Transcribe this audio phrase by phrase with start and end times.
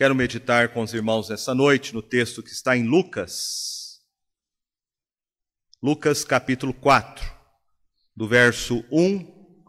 [0.00, 4.00] Quero meditar com os irmãos nessa noite no texto que está em Lucas.
[5.82, 7.22] Lucas capítulo 4,
[8.16, 9.62] do verso 1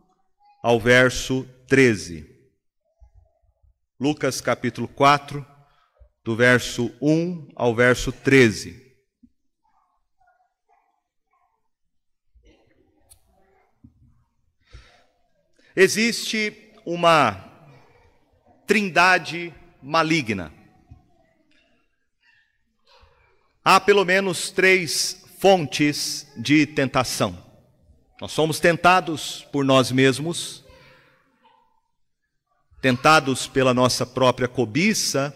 [0.64, 2.26] ao verso 13.
[4.00, 5.46] Lucas capítulo 4,
[6.24, 8.96] do verso 1 ao verso 13.
[15.76, 17.36] Existe uma
[18.66, 20.52] trindade maligna.
[23.64, 27.38] Há pelo menos três fontes de tentação.
[28.20, 30.64] Nós somos tentados por nós mesmos,
[32.82, 35.36] tentados pela nossa própria cobiça,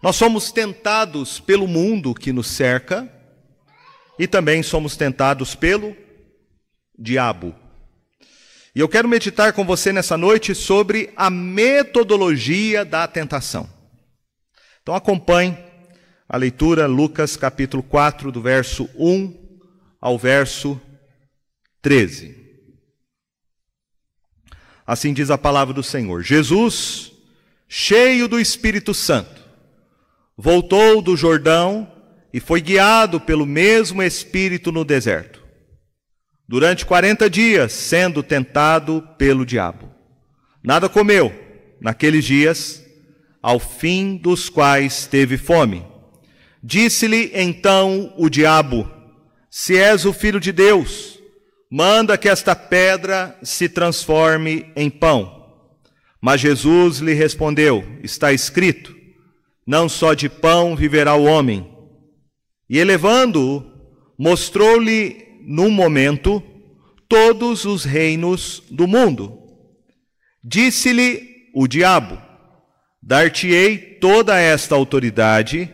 [0.00, 3.12] nós somos tentados pelo mundo que nos cerca
[4.18, 5.96] e também somos tentados pelo
[6.96, 7.54] diabo.
[8.78, 13.68] E eu quero meditar com você nessa noite sobre a metodologia da tentação.
[14.80, 15.58] Então acompanhe
[16.28, 19.34] a leitura, Lucas capítulo 4, do verso 1
[20.00, 20.80] ao verso
[21.82, 22.36] 13.
[24.86, 27.10] Assim diz a palavra do Senhor: Jesus,
[27.66, 29.42] cheio do Espírito Santo,
[30.36, 31.90] voltou do Jordão
[32.32, 35.37] e foi guiado pelo mesmo Espírito no deserto
[36.48, 39.90] durante 40 dias, sendo tentado pelo diabo.
[40.64, 41.32] Nada comeu
[41.78, 42.82] naqueles dias,
[43.42, 45.84] ao fim dos quais teve fome.
[46.62, 48.90] Disse-lhe então o diabo:
[49.50, 51.20] Se és o filho de Deus,
[51.70, 55.46] manda que esta pedra se transforme em pão.
[56.20, 58.96] Mas Jesus lhe respondeu: Está escrito:
[59.66, 61.70] Não só de pão viverá o homem.
[62.68, 63.64] E elevando-o,
[64.18, 66.42] mostrou-lhe num momento,
[67.08, 69.32] todos os reinos do mundo.
[70.44, 72.20] Disse-lhe o diabo:
[73.02, 75.72] Dar-te-ei toda esta autoridade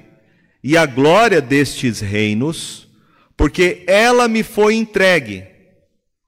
[0.63, 2.89] e a glória destes reinos,
[3.37, 5.45] porque ela me foi entregue,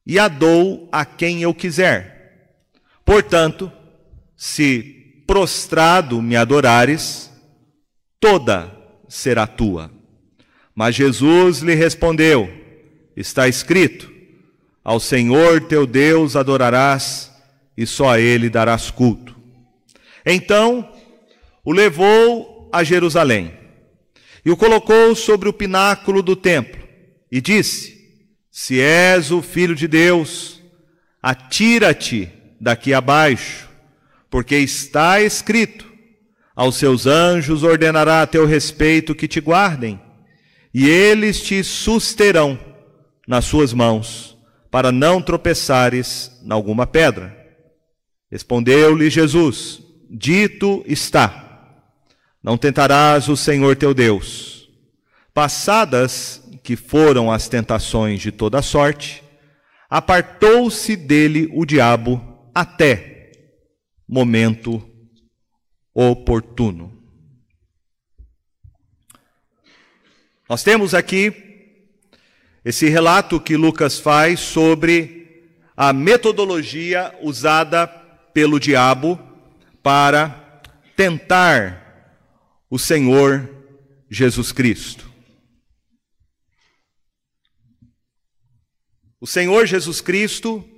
[0.05, 2.59] e a dou a quem eu quiser.
[3.05, 3.71] Portanto,
[4.37, 7.31] se prostrado me adorares,
[8.19, 8.77] toda
[9.09, 9.89] será tua.
[10.75, 12.66] Mas Jesus lhe respondeu:
[13.17, 14.13] Está escrito:
[14.85, 17.33] Ao Senhor teu Deus adorarás
[17.77, 19.35] e só a ele darás culto.
[20.25, 20.93] Então
[21.65, 23.53] o levou a Jerusalém
[24.45, 26.87] e o colocou sobre o pináculo do templo
[27.33, 27.97] e disse:
[28.51, 30.63] Se és o filho de Deus,
[31.23, 33.69] atira-te daqui abaixo,
[34.29, 35.91] porque está escrito:
[36.55, 39.99] Aos seus anjos ordenará a teu respeito que te guardem,
[40.75, 42.59] e eles te susterão
[43.27, 44.37] nas suas mãos,
[44.71, 47.37] para não tropeçares em alguma pedra.
[48.31, 51.83] Respondeu-lhe Jesus: Dito está:
[52.43, 54.69] Não tentarás o Senhor teu Deus.
[55.35, 59.23] Passadas que foram as tentações de toda sorte,
[59.89, 63.31] apartou-se dele o diabo até
[64.09, 64.83] momento
[65.95, 66.93] oportuno.
[70.49, 71.46] Nós temos aqui
[72.67, 79.21] esse relato que Lucas faz sobre a metodologia usada pelo diabo
[79.85, 80.61] para
[80.97, 82.19] tentar
[82.69, 83.49] o Senhor
[84.11, 85.09] Jesus Cristo.
[89.21, 90.69] O Senhor Jesus Cristo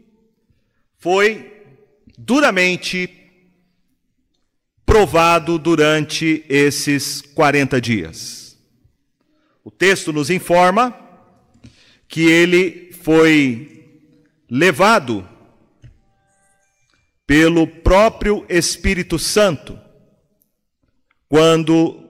[0.99, 1.65] foi
[2.19, 3.31] duramente
[4.85, 8.59] provado durante esses 40 dias.
[9.65, 11.08] O texto nos informa
[12.09, 14.03] que ele foi
[14.51, 15.29] levado
[17.27, 19.79] pelo próprio Espírito Santo
[21.29, 22.03] quando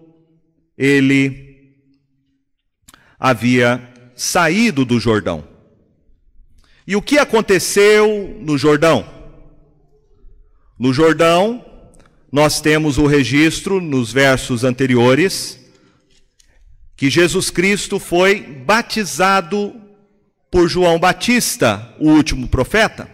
[0.76, 1.75] ele
[3.19, 5.42] havia saído do Jordão.
[6.86, 9.06] E o que aconteceu no Jordão?
[10.78, 11.65] No Jordão,
[12.30, 15.59] nós temos o registro nos versos anteriores
[16.97, 19.87] que Jesus Cristo foi batizado
[20.50, 23.09] por João Batista, o último profeta.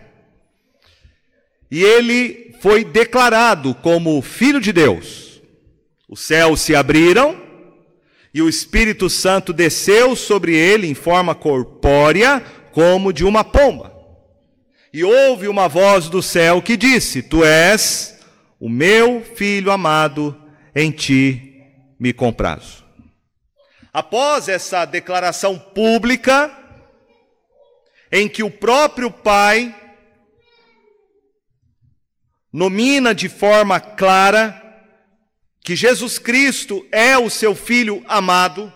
[1.71, 5.43] E ele foi declarado como filho de Deus.
[6.09, 7.43] Os céus se abriram
[8.33, 12.43] e o Espírito Santo desceu sobre ele em forma corpórea,
[12.73, 13.93] como de uma pomba.
[14.93, 18.19] E houve uma voz do céu que disse: Tu és
[18.61, 20.37] o meu filho amado,
[20.75, 21.63] em ti
[21.99, 22.85] me comprazo.
[23.93, 26.51] Após essa declaração pública,
[28.15, 29.75] em que o próprio Pai
[32.53, 34.63] nomina de forma clara
[35.61, 38.73] que Jesus Cristo é o seu filho amado,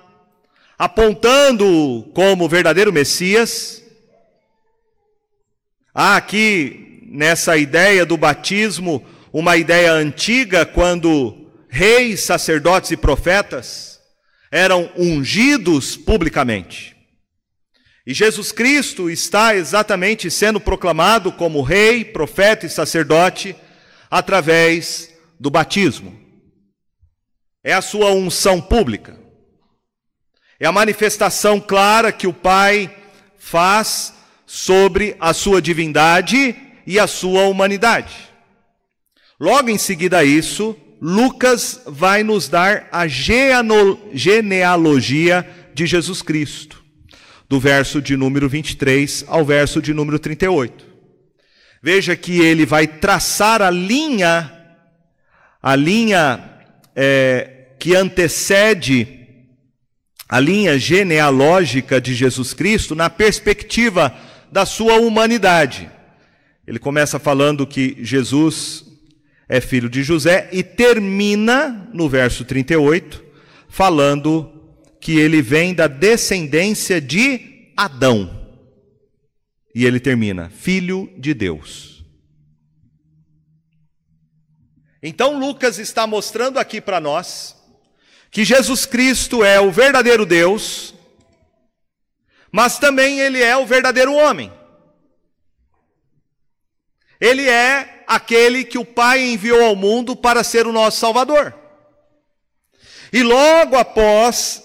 [0.76, 3.80] apontando-o como verdadeiro Messias.
[5.94, 14.00] Há aqui nessa ideia do batismo uma ideia antiga quando reis, sacerdotes e profetas
[14.50, 16.97] eram ungidos publicamente.
[18.08, 23.54] E Jesus Cristo está exatamente sendo proclamado como rei, profeta e sacerdote
[24.10, 26.18] através do batismo.
[27.62, 29.20] É a sua unção pública.
[30.58, 32.90] É a manifestação clara que o Pai
[33.36, 34.14] faz
[34.46, 36.56] sobre a sua divindade
[36.86, 38.16] e a sua humanidade.
[39.38, 46.87] Logo em seguida a isso, Lucas vai nos dar a genealogia de Jesus Cristo
[47.48, 50.86] do verso de número 23 ao verso de número 38.
[51.82, 54.52] Veja que ele vai traçar a linha,
[55.62, 56.44] a linha
[56.94, 59.16] é, que antecede
[60.28, 64.14] a linha genealógica de Jesus Cristo na perspectiva
[64.52, 65.90] da sua humanidade.
[66.66, 68.84] Ele começa falando que Jesus
[69.48, 73.24] é filho de José e termina no verso 38
[73.68, 74.57] falando
[75.00, 78.38] que ele vem da descendência de Adão.
[79.74, 82.04] E ele termina: Filho de Deus.
[85.02, 87.56] Então Lucas está mostrando aqui para nós
[88.30, 90.94] que Jesus Cristo é o verdadeiro Deus,
[92.50, 94.52] mas também ele é o verdadeiro homem.
[97.20, 101.54] Ele é aquele que o Pai enviou ao mundo para ser o nosso Salvador.
[103.12, 104.62] E logo após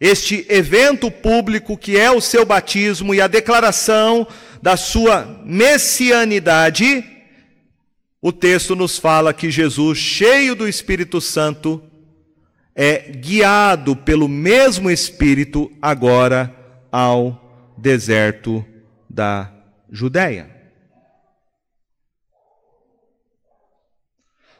[0.00, 4.26] este evento público que é o seu batismo e a declaração
[4.62, 7.04] da sua messianidade,
[8.20, 11.82] o texto nos fala que Jesus, cheio do Espírito Santo,
[12.74, 16.54] é guiado pelo mesmo Espírito agora
[16.92, 18.64] ao deserto
[19.08, 19.52] da
[19.90, 20.58] Judéia.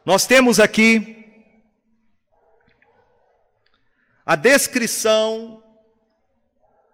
[0.05, 1.18] Nós temos aqui
[4.29, 5.65] a descrição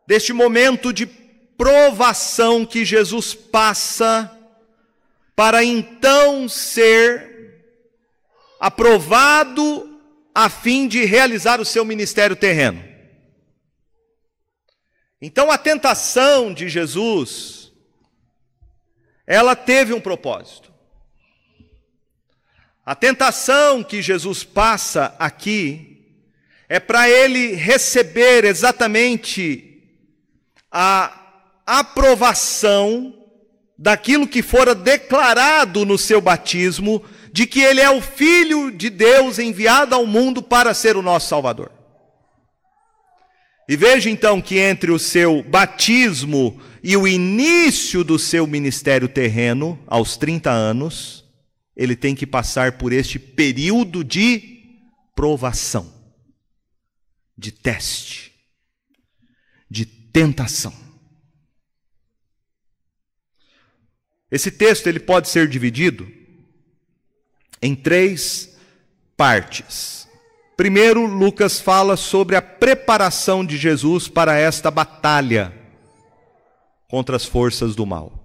[0.06, 4.30] deste momento de provação que Jesus passa
[5.34, 7.60] para então ser
[8.60, 10.00] aprovado
[10.32, 12.84] a fim de realizar o seu ministério terreno.
[15.20, 17.72] Então a tentação de Jesus
[19.26, 20.72] ela teve um propósito.
[22.86, 25.93] A tentação que Jesus passa aqui
[26.68, 29.82] é para ele receber exatamente
[30.70, 31.12] a
[31.66, 33.14] aprovação
[33.76, 37.02] daquilo que fora declarado no seu batismo,
[37.32, 41.28] de que ele é o Filho de Deus enviado ao mundo para ser o nosso
[41.28, 41.70] Salvador.
[43.68, 49.78] E veja então que entre o seu batismo e o início do seu ministério terreno,
[49.86, 51.24] aos 30 anos,
[51.74, 54.60] ele tem que passar por este período de
[55.16, 55.93] provação
[57.36, 58.32] de teste,
[59.70, 60.72] de tentação.
[64.30, 66.10] Esse texto ele pode ser dividido
[67.60, 68.56] em três
[69.16, 70.08] partes.
[70.56, 75.52] Primeiro, Lucas fala sobre a preparação de Jesus para esta batalha
[76.88, 78.24] contra as forças do mal.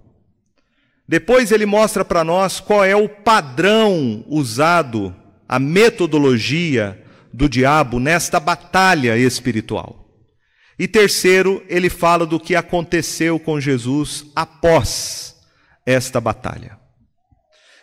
[1.08, 5.14] Depois ele mostra para nós qual é o padrão usado,
[5.48, 10.08] a metodologia do diabo nesta batalha espiritual.
[10.78, 15.36] E terceiro, ele fala do que aconteceu com Jesus após
[15.84, 16.78] esta batalha.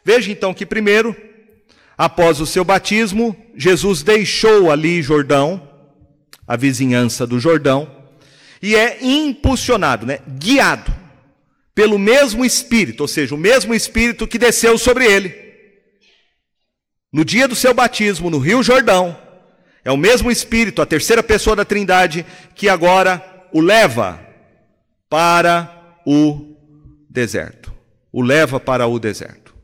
[0.03, 1.15] Veja então que primeiro,
[1.97, 5.69] após o seu batismo, Jesus deixou ali Jordão,
[6.47, 7.91] a vizinhança do Jordão,
[8.61, 10.91] e é impulsionado, né, guiado
[11.75, 15.35] pelo mesmo Espírito, ou seja, o mesmo Espírito que desceu sobre ele.
[17.13, 19.15] No dia do seu batismo, no Rio Jordão,
[19.87, 24.19] é o mesmo Espírito, a terceira pessoa da Trindade, que agora o leva
[25.09, 26.57] para o
[27.09, 27.73] deserto.
[28.11, 29.55] O leva para o deserto.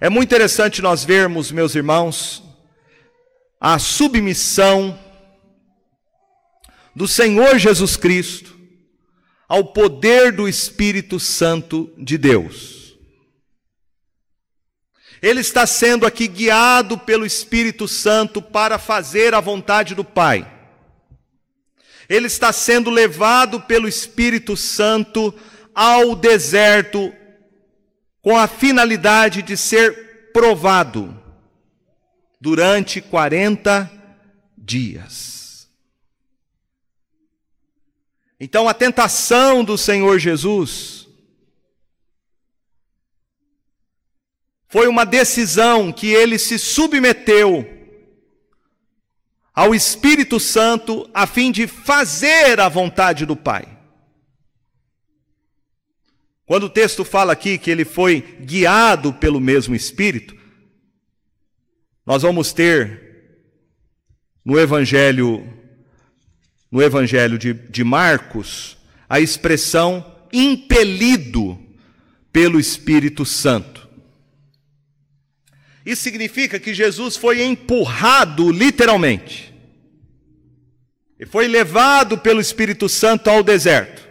[0.00, 2.42] É muito interessante nós vermos, meus irmãos,
[3.60, 4.98] a submissão
[6.96, 8.58] do Senhor Jesus Cristo
[9.46, 12.77] ao poder do Espírito Santo de Deus.
[15.20, 20.50] Ele está sendo aqui guiado pelo Espírito Santo para fazer a vontade do Pai.
[22.08, 25.34] Ele está sendo levado pelo Espírito Santo
[25.74, 27.12] ao deserto
[28.22, 31.16] com a finalidade de ser provado.
[32.40, 33.90] durante 40
[34.56, 35.68] dias.
[38.38, 40.97] Então a tentação do Senhor Jesus
[44.68, 47.66] foi uma decisão que ele se submeteu
[49.54, 53.66] ao Espírito Santo a fim de fazer a vontade do Pai.
[56.46, 60.36] Quando o texto fala aqui que ele foi guiado pelo mesmo Espírito,
[62.06, 63.08] nós vamos ter
[64.44, 65.46] no Evangelho,
[66.70, 71.58] no Evangelho de, de Marcos, a expressão impelido
[72.32, 73.77] pelo Espírito Santo.
[75.88, 79.54] Isso significa que Jesus foi empurrado literalmente.
[81.18, 84.06] E foi levado pelo Espírito Santo ao deserto.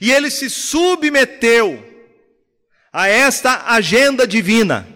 [0.00, 1.84] E ele se submeteu
[2.92, 4.86] a esta agenda divina,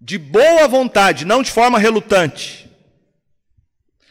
[0.00, 2.70] de boa vontade, não de forma relutante.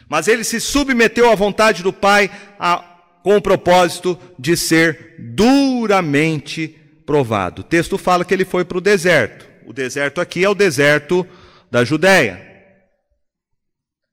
[0.09, 2.29] Mas ele se submeteu à vontade do Pai
[2.59, 2.79] a,
[3.23, 6.67] com o propósito de ser duramente
[7.05, 7.61] provado.
[7.61, 9.50] O texto fala que ele foi para o deserto.
[9.71, 11.25] O deserto aqui é o deserto
[11.71, 12.45] da Judéia.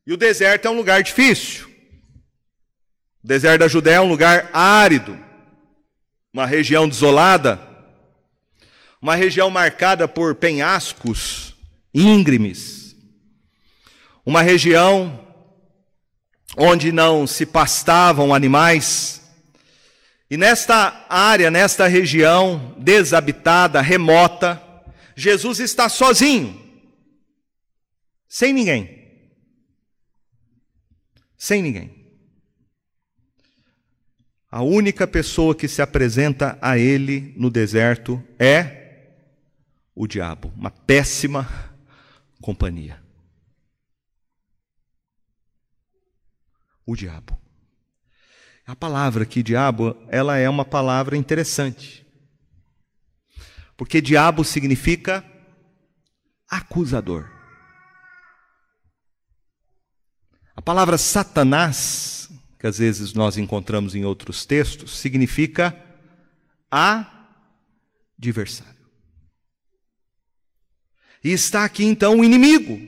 [0.07, 1.67] E o deserto é um lugar difícil.
[3.25, 5.19] O deserto da Judéia é um lugar árido
[6.33, 7.61] uma região desolada,
[9.03, 11.57] uma região marcada por penhascos
[11.93, 12.95] íngremes,
[14.25, 15.27] uma região
[16.57, 19.29] onde não se pastavam animais.
[20.31, 24.68] E nesta área, nesta região desabitada, remota,
[25.19, 26.57] Jesus está sozinho,
[28.29, 28.89] sem ninguém.
[31.37, 32.07] Sem ninguém.
[34.49, 39.17] A única pessoa que se apresenta a ele no deserto é
[39.93, 41.49] o diabo, uma péssima
[42.41, 43.03] companhia.
[46.87, 47.37] O diabo.
[48.65, 52.08] A palavra aqui, diabo, ela é uma palavra interessante.
[53.79, 55.25] Porque diabo significa
[56.51, 57.31] acusador.
[60.55, 62.19] A palavra Satanás
[62.59, 65.77] que às vezes nós encontramos em outros textos, significa
[68.19, 68.77] adversário.
[71.23, 72.81] E está aqui então o inimigo.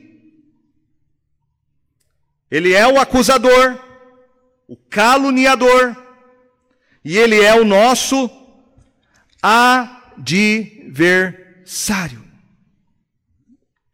[2.50, 3.78] Ele é o acusador,
[4.66, 5.97] o caluniador,
[7.04, 8.28] e ele é o nosso
[9.40, 10.00] adversário.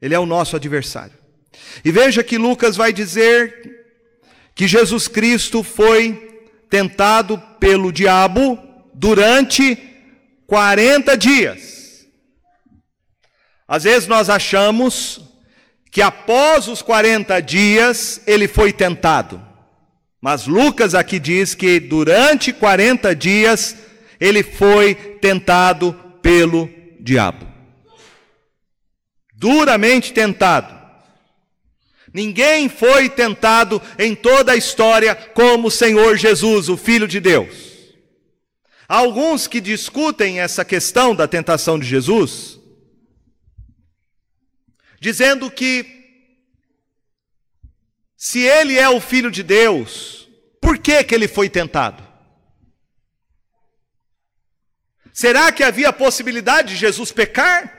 [0.00, 1.16] Ele é o nosso adversário.
[1.84, 3.76] E veja que Lucas vai dizer
[4.54, 8.58] que Jesus Cristo foi tentado pelo diabo
[8.94, 9.78] durante
[10.46, 12.06] 40 dias.
[13.68, 15.20] Às vezes nós achamos
[15.90, 19.42] que após os 40 dias ele foi tentado.
[20.20, 23.76] Mas Lucas aqui diz que durante 40 dias
[24.20, 25.94] ele foi tentado
[26.26, 26.68] pelo
[26.98, 27.46] diabo.
[29.32, 30.74] Duramente tentado.
[32.12, 37.54] Ninguém foi tentado em toda a história como o Senhor Jesus, o Filho de Deus.
[38.88, 42.58] Há alguns que discutem essa questão da tentação de Jesus,
[45.00, 45.84] dizendo que
[48.16, 50.28] se ele é o Filho de Deus,
[50.60, 52.05] por que, que ele foi tentado?
[55.16, 57.72] Será que havia possibilidade de Jesus pecar?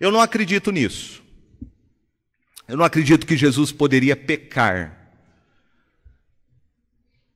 [0.00, 1.22] Eu não acredito nisso.
[2.66, 5.14] Eu não acredito que Jesus poderia pecar.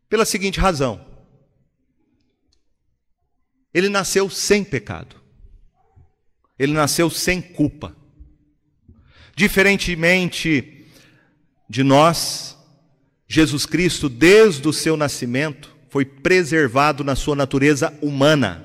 [0.09, 1.07] Pela seguinte razão:
[3.73, 5.23] ele nasceu sem pecado,
[6.59, 7.97] ele nasceu sem culpa.
[9.37, 10.85] Diferentemente
[11.71, 12.56] de nós,
[13.29, 18.65] Jesus Cristo, desde o seu nascimento, foi preservado na sua natureza humana,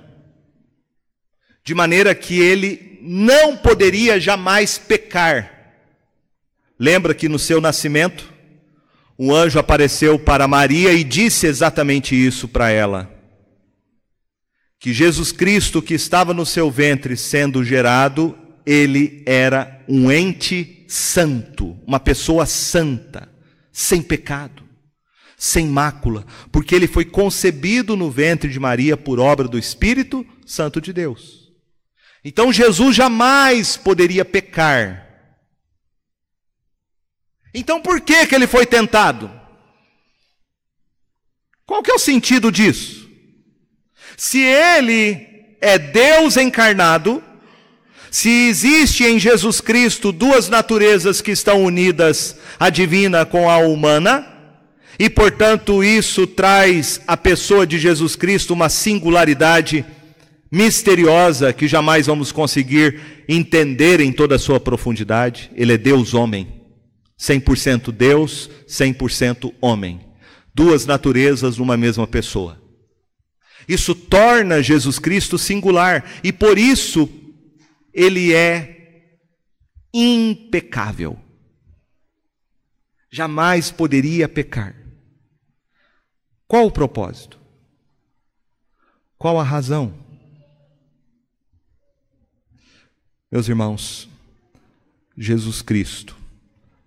[1.63, 5.73] de maneira que ele não poderia jamais pecar.
[6.77, 8.31] Lembra que no seu nascimento,
[9.17, 13.09] um anjo apareceu para Maria e disse exatamente isso para ela:
[14.79, 21.77] que Jesus Cristo, que estava no seu ventre sendo gerado, ele era um ente santo,
[21.85, 23.30] uma pessoa santa,
[23.71, 24.63] sem pecado,
[25.37, 30.81] sem mácula, porque ele foi concebido no ventre de Maria por obra do Espírito Santo
[30.81, 31.51] de Deus.
[32.23, 35.07] Então Jesus jamais poderia pecar.
[37.53, 39.31] Então por que que ele foi tentado?
[41.65, 43.09] Qual que é o sentido disso?
[44.17, 47.23] Se ele é Deus encarnado,
[48.11, 54.27] se existe em Jesus Cristo duas naturezas que estão unidas, a divina com a humana,
[54.99, 59.85] e portanto isso traz à pessoa de Jesus Cristo uma singularidade
[60.51, 62.99] misteriosa que jamais vamos conseguir
[63.29, 65.49] entender em toda a sua profundidade.
[65.55, 66.49] Ele é Deus homem,
[67.17, 70.01] 100% Deus, 100% homem.
[70.53, 72.61] Duas naturezas numa mesma pessoa.
[73.69, 77.09] Isso torna Jesus Cristo singular e por isso
[77.93, 78.81] ele é
[79.93, 81.19] impecável.
[83.09, 84.75] Jamais poderia pecar.
[86.47, 87.39] Qual o propósito?
[89.17, 89.93] Qual a razão?
[93.31, 94.09] Meus irmãos,
[95.17, 96.17] Jesus Cristo,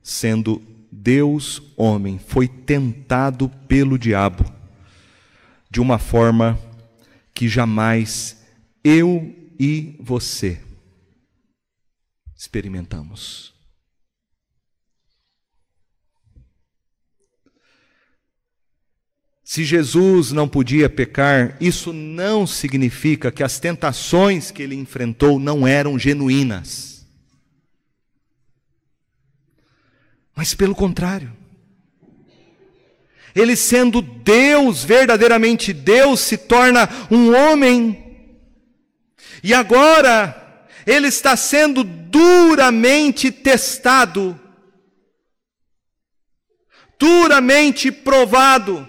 [0.02, 4.44] sendo Deus homem, foi tentado pelo diabo
[5.70, 6.58] de uma forma
[7.34, 8.44] que jamais
[8.82, 10.60] eu e você
[12.44, 13.54] experimentamos.
[19.42, 25.66] Se Jesus não podia pecar, isso não significa que as tentações que ele enfrentou não
[25.66, 27.06] eram genuínas.
[30.34, 31.32] Mas pelo contrário.
[33.34, 38.16] Ele sendo Deus, verdadeiramente Deus, se torna um homem.
[39.42, 40.43] E agora,
[40.86, 44.38] ele está sendo duramente testado,
[46.98, 48.88] duramente provado.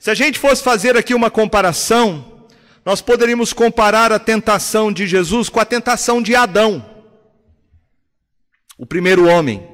[0.00, 2.46] Se a gente fosse fazer aqui uma comparação,
[2.84, 6.84] nós poderíamos comparar a tentação de Jesus com a tentação de Adão,
[8.76, 9.66] o primeiro homem.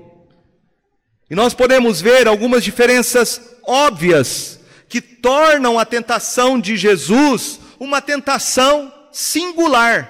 [1.28, 8.92] E nós podemos ver algumas diferenças óbvias que tornam a tentação de Jesus uma tentação
[9.12, 10.08] singular,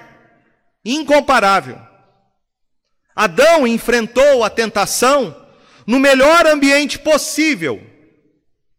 [0.83, 1.79] incomparável.
[3.15, 5.35] Adão enfrentou a tentação
[5.85, 7.91] no melhor ambiente possível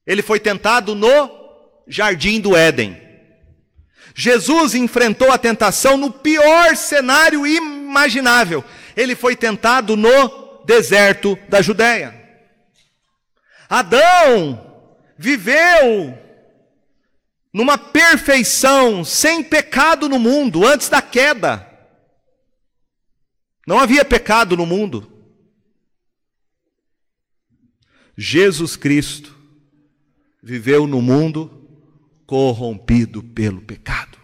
[0.07, 1.31] ele foi tentado no
[1.87, 3.01] jardim do Éden.
[4.15, 8.65] Jesus enfrentou a tentação no pior cenário imaginável.
[8.97, 12.21] Ele foi tentado no deserto da Judéia.
[13.69, 14.83] Adão
[15.17, 16.19] viveu
[17.53, 21.69] numa perfeição, sem pecado no mundo, antes da queda.
[23.67, 25.11] Não havia pecado no mundo.
[28.17, 29.37] Jesus Cristo
[30.43, 31.69] viveu no mundo
[32.27, 34.19] corrompido pelo pecado.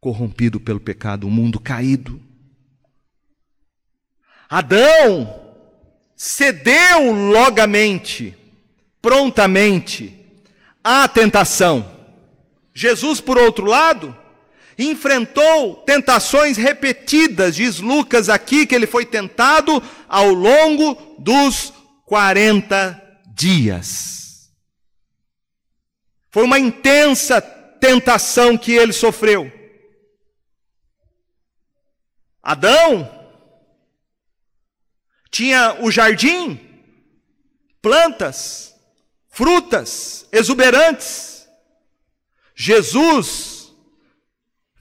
[0.00, 2.20] Corrompido pelo pecado, o mundo caído.
[4.48, 5.54] Adão
[6.16, 8.36] cedeu logamente,
[9.00, 10.19] prontamente,
[10.82, 11.98] à tentação.
[12.74, 14.16] Jesus, por outro lado,
[14.78, 21.72] enfrentou tentações repetidas, diz Lucas aqui que ele foi tentado ao longo dos
[22.06, 23.00] 40
[23.34, 24.50] dias.
[26.30, 29.52] Foi uma intensa tentação que ele sofreu.
[32.42, 33.18] Adão
[35.30, 36.58] tinha o jardim,
[37.80, 38.69] plantas,
[39.40, 41.48] frutas exuberantes.
[42.54, 43.72] Jesus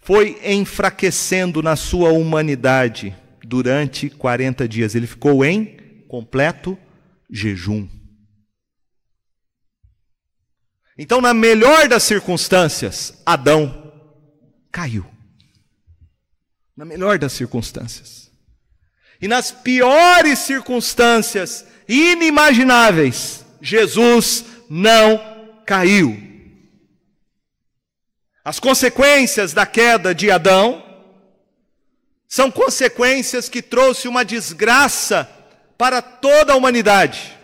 [0.01, 4.95] foi enfraquecendo na sua humanidade durante 40 dias.
[4.95, 6.77] Ele ficou em completo
[7.29, 7.87] jejum.
[10.97, 13.93] Então, na melhor das circunstâncias, Adão
[14.69, 15.05] caiu.
[16.75, 18.29] Na melhor das circunstâncias.
[19.21, 25.19] E nas piores circunstâncias inimagináveis, Jesus não
[25.65, 26.17] caiu.
[28.43, 30.83] As consequências da queda de Adão
[32.27, 35.29] são consequências que trouxe uma desgraça
[35.77, 37.37] para toda a humanidade.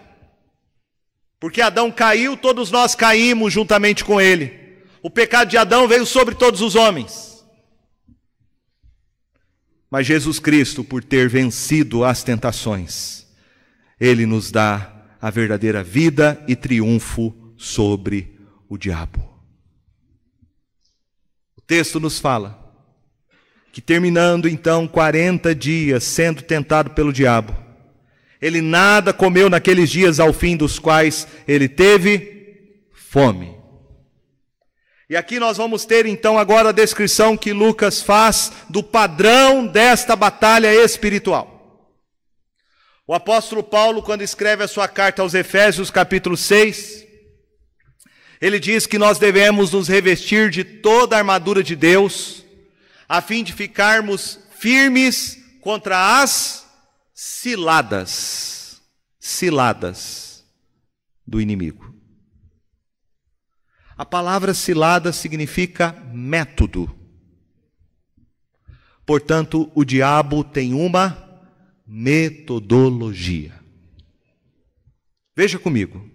[1.40, 4.80] Porque Adão caiu, todos nós caímos juntamente com ele.
[5.02, 7.46] O pecado de Adão veio sobre todos os homens.
[9.90, 13.28] Mas Jesus Cristo, por ter vencido as tentações,
[14.00, 14.95] ele nos dá
[15.26, 18.38] a verdadeira vida e triunfo sobre
[18.70, 19.28] o diabo.
[21.58, 22.72] O texto nos fala
[23.74, 27.58] que terminando então 40 dias sendo tentado pelo diabo,
[28.40, 33.58] ele nada comeu naqueles dias ao fim dos quais ele teve fome.
[35.10, 40.16] E aqui nós vamos ter então agora a descrição que Lucas faz do padrão desta
[40.16, 41.55] batalha espiritual.
[43.08, 47.06] O apóstolo Paulo, quando escreve a sua carta aos Efésios, capítulo 6,
[48.42, 52.44] Ele diz que nós devemos nos revestir de toda a armadura de Deus,
[53.08, 56.66] a fim de ficarmos firmes contra as
[57.14, 58.82] ciladas,
[59.20, 60.44] ciladas
[61.28, 61.94] do inimigo.
[63.96, 66.94] A palavra cilada significa método.
[69.06, 71.25] Portanto, o diabo tem uma
[71.86, 73.54] metodologia.
[75.36, 76.10] Veja comigo.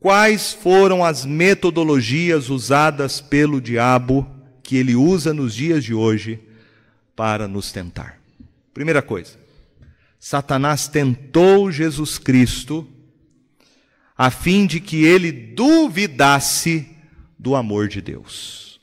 [0.00, 4.28] Quais foram as metodologias usadas pelo diabo
[4.62, 6.40] que ele usa nos dias de hoje
[7.14, 8.20] para nos tentar?
[8.72, 9.38] Primeira coisa,
[10.18, 12.86] Satanás tentou Jesus Cristo
[14.16, 16.88] a fim de que ele duvidasse
[17.38, 18.80] do amor de Deus.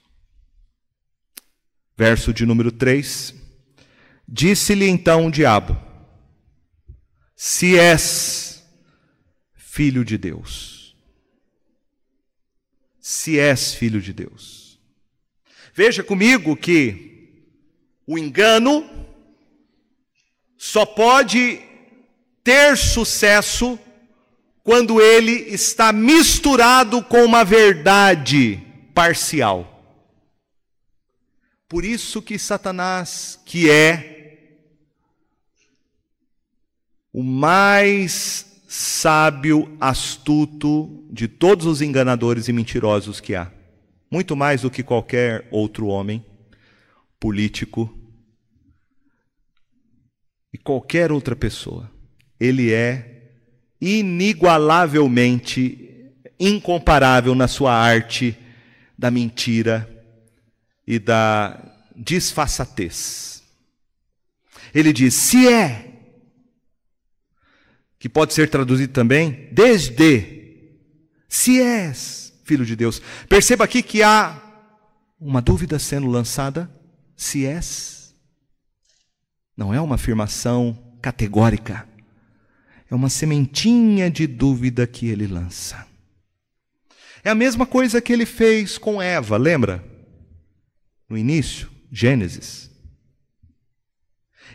[1.97, 3.42] Verso de número 3.
[4.27, 5.77] Disse-lhe então o diabo:
[7.35, 8.63] Se és
[9.55, 10.95] filho de Deus,
[12.99, 14.79] se és filho de Deus.
[15.73, 17.13] Veja comigo que
[18.05, 18.87] o engano
[20.57, 21.61] só pode
[22.43, 23.79] ter sucesso
[24.63, 28.61] quando ele está misturado com uma verdade
[28.93, 29.69] parcial.
[31.67, 34.12] Por isso que Satanás, que é
[37.13, 43.51] o mais sábio, astuto de todos os enganadores e mentirosos que há,
[44.09, 46.25] muito mais do que qualquer outro homem,
[47.19, 47.95] político
[50.51, 51.91] e qualquer outra pessoa,
[52.39, 53.29] ele é
[53.79, 58.35] inigualavelmente incomparável na sua arte
[58.97, 59.87] da mentira
[60.85, 61.63] e da
[61.95, 63.43] disfarçatez.
[64.73, 65.92] Ele diz: se é,
[68.03, 70.75] que pode ser traduzido também, desde,
[71.29, 73.01] se és filho de Deus.
[73.29, 74.43] Perceba aqui que há
[75.17, 76.69] uma dúvida sendo lançada:
[77.15, 78.13] se és.
[79.55, 81.87] Não é uma afirmação categórica
[82.91, 85.87] é uma sementinha de dúvida que ele lança.
[87.23, 89.81] É a mesma coisa que ele fez com Eva, lembra?
[91.07, 92.69] No início, Gênesis.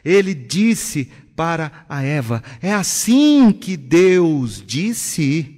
[0.04, 5.54] Ele disse para a Eva: É assim que Deus disse.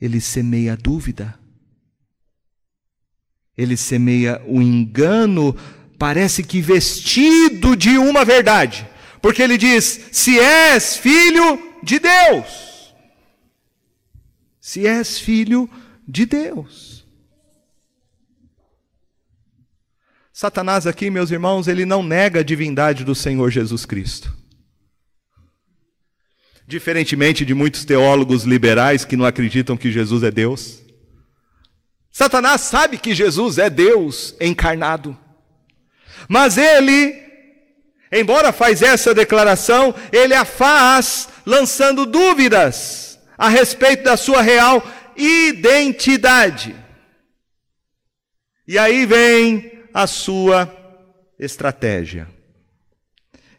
[0.00, 1.38] Ele semeia a dúvida.
[3.56, 5.56] Ele semeia o engano,
[5.96, 8.86] parece que vestido de uma verdade.
[9.22, 12.92] Porque ele diz: se és filho de Deus.
[14.60, 15.70] Se és filho
[16.06, 16.95] de Deus.
[20.38, 24.30] Satanás aqui, meus irmãos, ele não nega a divindade do Senhor Jesus Cristo.
[26.68, 30.82] Diferentemente de muitos teólogos liberais que não acreditam que Jesus é Deus.
[32.12, 35.16] Satanás sabe que Jesus é Deus encarnado.
[36.28, 37.24] Mas ele
[38.12, 46.76] Embora faz essa declaração, ele a faz lançando dúvidas a respeito da sua real identidade.
[48.68, 50.70] E aí vem a sua
[51.38, 52.28] estratégia.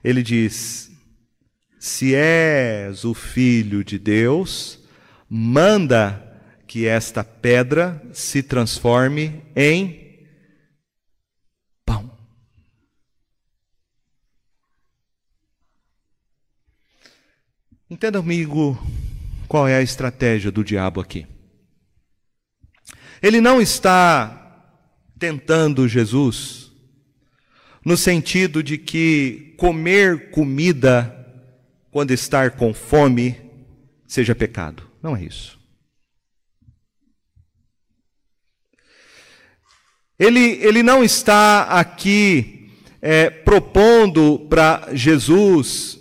[0.04, 0.92] Ele diz:
[1.80, 4.80] Se és o filho de Deus,
[5.28, 6.24] manda
[6.68, 10.06] que esta pedra se transforme em
[17.90, 18.78] Entenda comigo
[19.48, 21.26] qual é a estratégia do diabo aqui.
[23.22, 24.47] Ele não está
[25.20, 26.72] tentando Jesus
[27.84, 31.14] no sentido de que comer comida
[31.90, 33.36] quando estar com fome
[34.06, 34.84] seja pecado.
[35.02, 35.58] Não é isso.
[40.20, 46.00] Ele, ele não está aqui é, propondo para Jesus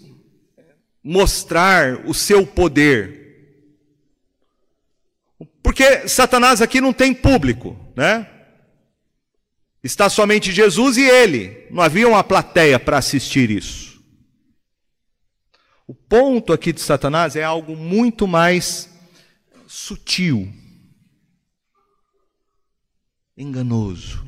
[1.04, 3.16] mostrar o seu poder.
[5.62, 8.28] Porque Satanás aqui não tem público, né?
[9.86, 11.64] Está somente Jesus e ele.
[11.70, 14.02] Não havia uma plateia para assistir isso.
[15.86, 18.90] O ponto aqui de Satanás é algo muito mais
[19.68, 20.52] sutil,
[23.38, 24.26] enganoso.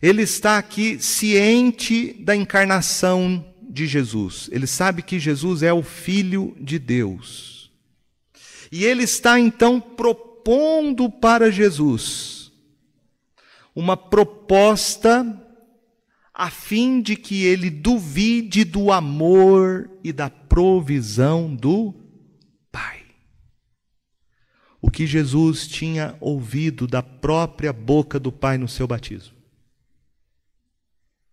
[0.00, 4.48] Ele está aqui ciente da encarnação de Jesus.
[4.50, 7.70] Ele sabe que Jesus é o Filho de Deus.
[8.72, 12.41] E ele está então propondo para Jesus
[13.74, 15.38] uma proposta
[16.34, 21.94] a fim de que ele duvide do amor e da provisão do
[22.70, 23.04] Pai.
[24.80, 29.36] O que Jesus tinha ouvido da própria boca do Pai no seu batismo.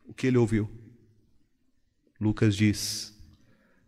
[0.06, 0.70] O que ele ouviu?
[2.20, 3.18] Lucas diz,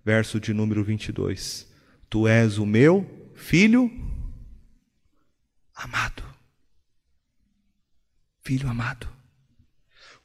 [0.05, 1.69] verso de número 22:
[2.09, 3.91] Tu és o meu filho
[5.75, 6.30] amado.
[8.51, 9.07] Filho amado.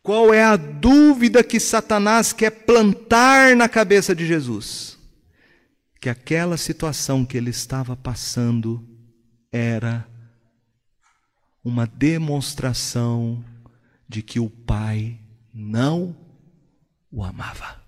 [0.02, 4.98] Qual é a dúvida que Satanás quer plantar na cabeça de Jesus?
[6.00, 8.84] Que aquela situação que ele estava passando
[9.52, 10.04] era
[11.62, 13.44] uma demonstração
[14.08, 15.20] de que o pai
[15.54, 16.16] não
[17.12, 17.80] o amava.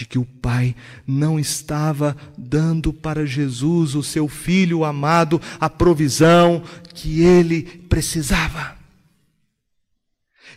[0.00, 0.74] De que o Pai
[1.06, 6.62] não estava dando para Jesus, o seu filho amado, a provisão
[6.94, 8.78] que ele precisava.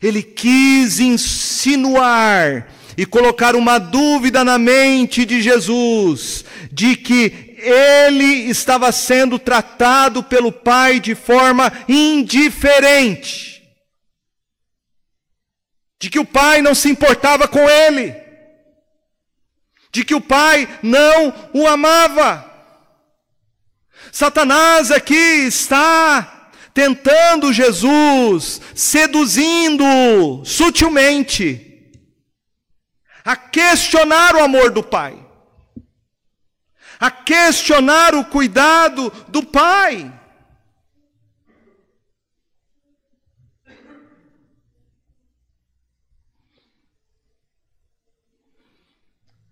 [0.01, 8.93] Ele quis insinuar e colocar uma dúvida na mente de Jesus, de que ele estava
[8.93, 13.61] sendo tratado pelo Pai de forma indiferente,
[16.01, 18.22] de que o Pai não se importava com ele
[19.93, 22.51] de que o pai não o amava.
[24.11, 29.85] Satanás aqui está tentando Jesus, seduzindo
[30.43, 31.93] sutilmente,
[33.23, 35.15] a questionar o amor do pai,
[36.99, 40.11] a questionar o cuidado do pai.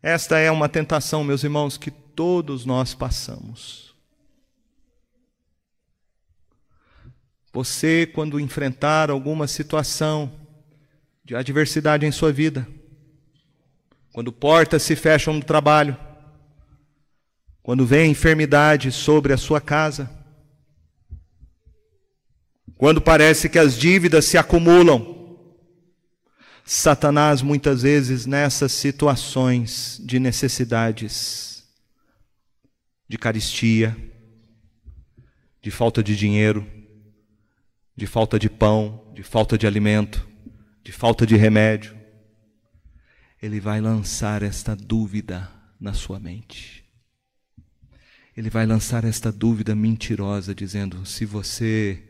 [0.03, 3.95] Esta é uma tentação, meus irmãos, que todos nós passamos.
[7.53, 10.31] Você, quando enfrentar alguma situação
[11.23, 12.67] de adversidade em sua vida,
[14.11, 15.95] quando portas se fecham no trabalho,
[17.61, 20.09] quando vem enfermidade sobre a sua casa,
[22.75, 25.20] quando parece que as dívidas se acumulam,
[26.65, 31.63] Satanás, muitas vezes, nessas situações de necessidades,
[33.08, 33.95] de caristia,
[35.62, 36.65] de falta de dinheiro,
[37.95, 40.28] de falta de pão, de falta de alimento,
[40.84, 41.95] de falta de remédio,
[43.41, 46.86] ele vai lançar esta dúvida na sua mente.
[48.38, 52.02] Ele vai lançar esta dúvida mentirosa, dizendo: se você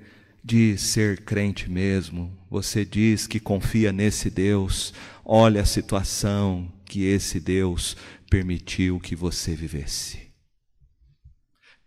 [0.44, 7.40] diz ser crente mesmo, você diz que confia nesse Deus, olha a situação que esse
[7.40, 7.96] Deus
[8.30, 10.32] permitiu que você vivesse.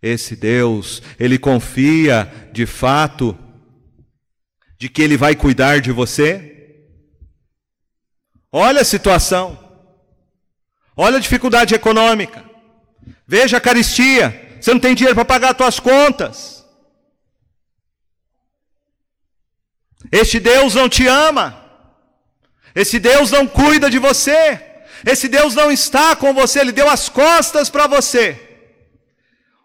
[0.00, 3.36] Esse Deus, ele confia de fato
[4.78, 6.50] de que ele vai cuidar de você?
[8.52, 9.58] Olha a situação.
[10.96, 12.44] Olha a dificuldade econômica.
[13.26, 14.58] Veja a caristia.
[14.60, 16.63] Você não tem dinheiro para pagar as suas contas.
[20.10, 21.62] Este Deus não te ama.
[22.74, 24.60] Esse Deus não cuida de você.
[25.04, 28.40] Esse Deus não está com você, ele deu as costas para você.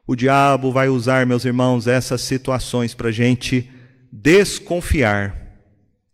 [0.05, 3.71] O diabo vai usar, meus irmãos, essas situações para a gente
[4.11, 5.35] desconfiar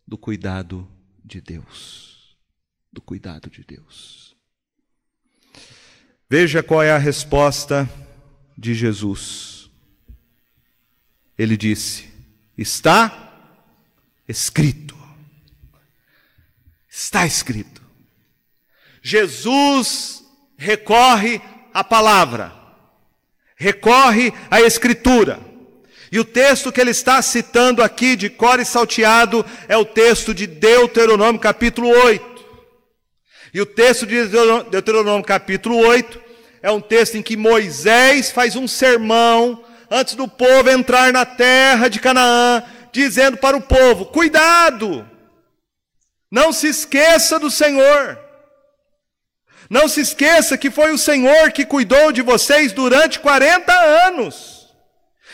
[0.07, 0.87] do cuidado
[1.23, 2.37] de Deus.
[2.91, 4.35] Do cuidado de Deus.
[6.29, 7.89] Veja qual é a resposta
[8.57, 9.71] de Jesus.
[11.37, 12.09] Ele disse:
[12.57, 13.24] Está
[14.27, 14.95] escrito.
[16.89, 17.81] Está escrito.
[19.01, 20.23] Jesus
[20.57, 21.41] recorre
[21.73, 22.53] à palavra,
[23.55, 25.39] recorre à Escritura.
[26.11, 30.33] E o texto que ele está citando aqui, de cor e salteado, é o texto
[30.33, 32.45] de Deuteronômio, capítulo 8.
[33.53, 34.25] E o texto de
[34.71, 36.21] Deuteronômio, capítulo 8,
[36.61, 41.89] é um texto em que Moisés faz um sermão antes do povo entrar na terra
[41.89, 42.63] de Canaã,
[43.01, 45.07] dizendo para o povo: cuidado,
[46.31, 48.19] não se esqueça do Senhor.
[49.69, 53.73] Não se esqueça que foi o Senhor que cuidou de vocês durante 40
[54.07, 54.67] anos,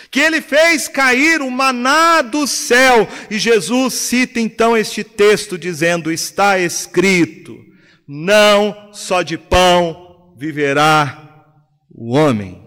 [0.10, 3.08] que Ele fez cair o maná do céu.
[3.30, 7.58] E Jesus cita então este texto dizendo: Está escrito,
[8.08, 11.46] não só de pão viverá
[11.94, 12.61] o homem.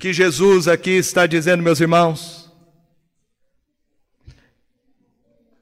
[0.00, 2.40] Que Jesus aqui está dizendo, meus irmãos,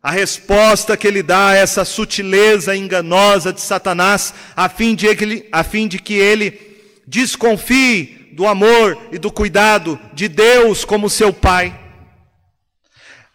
[0.00, 5.48] A resposta que ele dá a essa sutileza enganosa de Satanás, a fim de, ele,
[5.50, 6.58] a fim de que ele
[7.04, 11.76] desconfie do amor e do cuidado de Deus como seu Pai.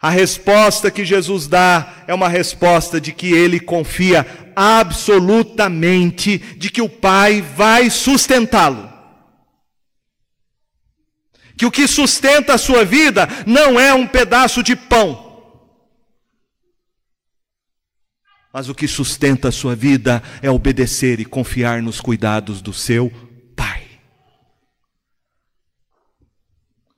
[0.02, 6.82] A resposta que Jesus dá é uma resposta de que ele confia absolutamente de que
[6.82, 8.93] o Pai vai sustentá-lo.
[11.58, 15.34] Que o que sustenta a sua vida não é um pedaço de pão,
[18.54, 23.12] mas o que sustenta a sua vida é obedecer e confiar nos cuidados do seu
[23.56, 24.00] Pai.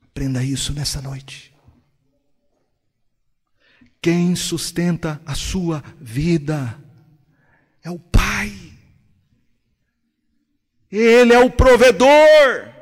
[0.04, 1.54] Aprenda isso nessa noite.
[4.02, 6.78] Quem sustenta a sua vida
[7.82, 8.52] é o Pai.
[10.92, 12.75] Ele é o provedor.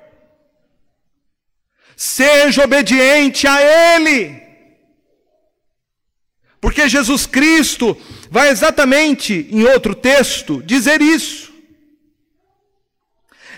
[1.96, 3.60] Seja obediente a
[3.96, 4.42] Ele.
[6.60, 7.96] Porque Jesus Cristo
[8.30, 11.52] vai exatamente em outro texto dizer isso.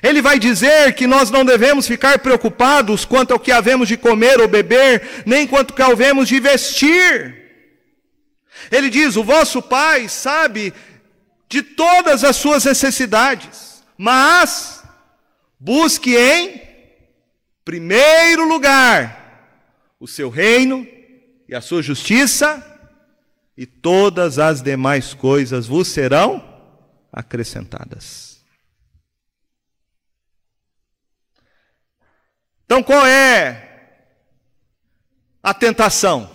[0.02, 4.40] Ele vai dizer que nós não devemos ficar preocupados quanto ao que havemos de comer
[4.40, 7.46] ou beber, nem quanto que havemos de vestir.
[8.70, 10.74] Ele diz: O vosso Pai sabe
[11.48, 14.82] de todas as suas necessidades, mas
[15.58, 16.60] busque em
[17.66, 19.26] primeiro lugar
[19.98, 20.86] o seu reino
[21.48, 22.64] e a sua justiça,
[23.56, 26.44] e todas as demais coisas vos serão
[27.12, 28.44] acrescentadas.
[32.64, 33.98] Então qual é
[35.42, 36.30] a tentação?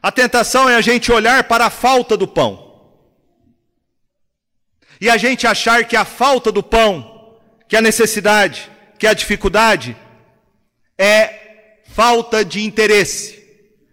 [0.00, 2.62] A tentação é a gente olhar para a falta do pão.
[5.00, 8.70] E a gente achar que a falta do pão, que a necessidade,
[9.04, 9.94] que a dificuldade
[10.96, 13.38] é falta de interesse,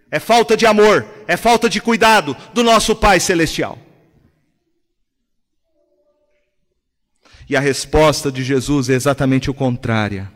[0.10, 3.78] é falta de amor, é falta de cuidado do nosso Pai celestial.
[7.50, 10.32] E a resposta de Jesus é exatamente o contrária.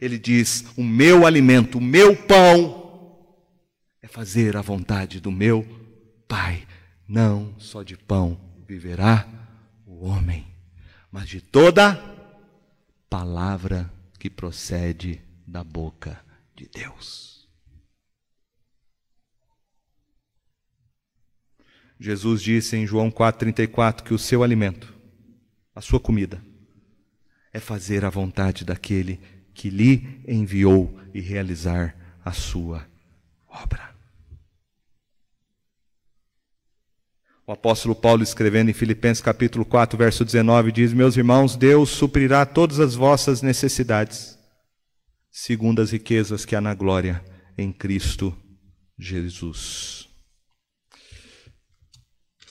[0.00, 3.18] Ele diz: O meu alimento, o meu pão,
[4.00, 5.66] é fazer a vontade do meu
[6.26, 6.66] Pai.
[7.06, 9.28] Não só de pão viverá
[9.86, 10.46] o homem,
[11.10, 12.11] mas de toda
[13.12, 16.24] palavra que procede da boca
[16.56, 17.46] de Deus.
[22.00, 24.94] Jesus disse em João 4,34 que o seu alimento,
[25.74, 26.42] a sua comida,
[27.52, 29.20] é fazer a vontade daquele
[29.52, 31.94] que lhe enviou e realizar
[32.24, 32.88] a sua
[33.46, 33.91] obra.
[37.52, 42.46] O apóstolo Paulo, escrevendo em Filipenses capítulo 4, verso 19, diz: Meus irmãos, Deus suprirá
[42.46, 44.38] todas as vossas necessidades,
[45.30, 47.22] segundo as riquezas que há na glória
[47.58, 48.34] em Cristo
[48.98, 50.08] Jesus.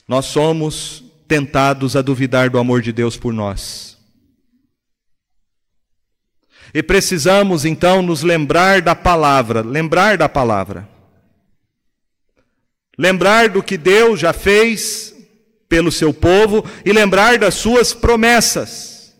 [0.06, 3.98] Nós somos tentados a duvidar do amor de Deus por nós.
[6.72, 10.91] E precisamos então nos lembrar da palavra, lembrar da palavra.
[12.98, 15.14] Lembrar do que Deus já fez
[15.68, 19.14] pelo seu povo e lembrar das suas promessas.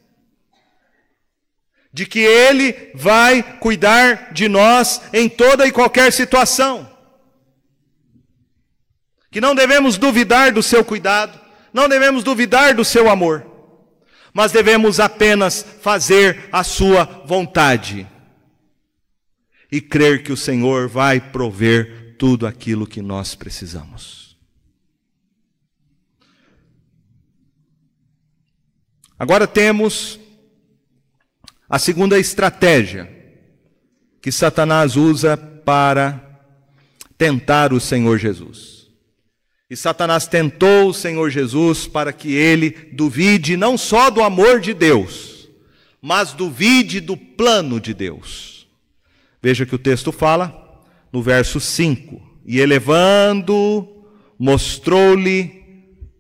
[1.91, 6.91] De que Ele vai cuidar de nós em toda e qualquer situação.
[9.31, 11.41] Que não devemos duvidar do seu cuidado,
[11.73, 13.47] não devemos duvidar do seu amor,
[14.35, 18.07] mas devemos apenas fazer a sua vontade
[19.71, 24.37] e crer que o Senhor vai prover tudo aquilo que nós precisamos.
[29.19, 30.21] Agora temos
[31.69, 33.11] a segunda estratégia
[34.21, 36.41] que Satanás usa para
[37.19, 38.89] tentar o Senhor Jesus.
[39.69, 44.73] E Satanás tentou o Senhor Jesus para que ele duvide não só do amor de
[44.73, 45.49] Deus,
[46.01, 48.69] mas duvide do plano de Deus.
[49.43, 50.62] Veja que o texto fala:
[51.13, 52.41] no verso 5.
[52.45, 54.07] E elevando,
[54.39, 55.63] mostrou-lhe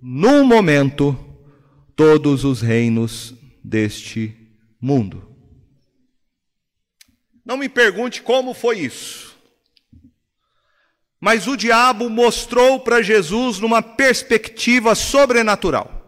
[0.01, 1.19] num momento
[1.97, 3.35] todos os reinos
[3.65, 4.37] deste
[4.81, 5.29] mundo.
[7.45, 9.37] Não me pergunte como foi isso.
[11.21, 16.01] Mas o diabo mostrou para Jesus numa perspectiva sobrenatural.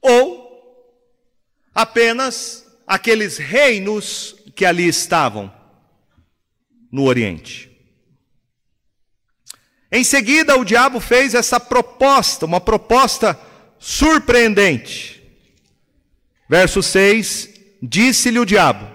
[0.00, 0.48] Ou
[1.74, 5.57] apenas aqueles reinos que ali estavam
[6.90, 7.68] no Oriente.
[9.90, 13.38] Em seguida, o diabo fez essa proposta, uma proposta
[13.78, 15.22] surpreendente.
[16.48, 17.48] Verso 6:
[17.82, 18.86] Disse-lhe o diabo: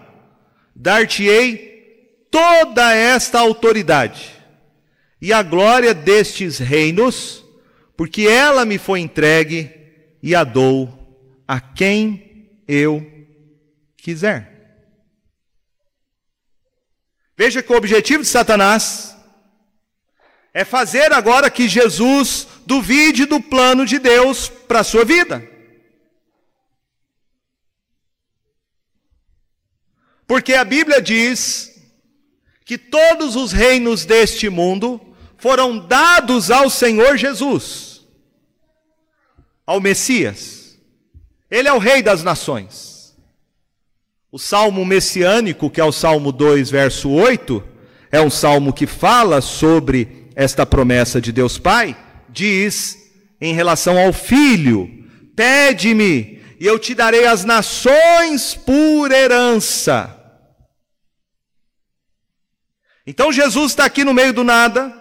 [0.76, 4.32] Dar-te-ei toda esta autoridade
[5.22, 7.44] e a glória destes reinos,
[7.96, 9.72] porque ela me foi entregue
[10.22, 11.04] e a dou
[11.48, 13.06] a quem eu
[13.98, 14.53] quiser.
[17.36, 19.16] Veja que o objetivo de Satanás
[20.54, 25.48] é fazer agora que Jesus duvide do plano de Deus para a sua vida.
[30.28, 31.74] Porque a Bíblia diz
[32.66, 35.02] que todos os reinos deste mundo
[35.38, 38.08] foram dados ao Senhor Jesus,
[39.66, 40.80] ao Messias.
[41.52, 42.93] Ele é o Rei das nações.
[44.34, 47.64] O salmo messiânico, que é o Salmo 2, verso 8,
[48.12, 51.96] é um salmo que fala sobre esta promessa de Deus Pai,
[52.30, 52.98] diz
[53.40, 54.90] em relação ao Filho:
[55.36, 60.20] Pede-me, e eu te darei as nações por herança.
[63.06, 64.92] Então Jesus está aqui no meio do nada,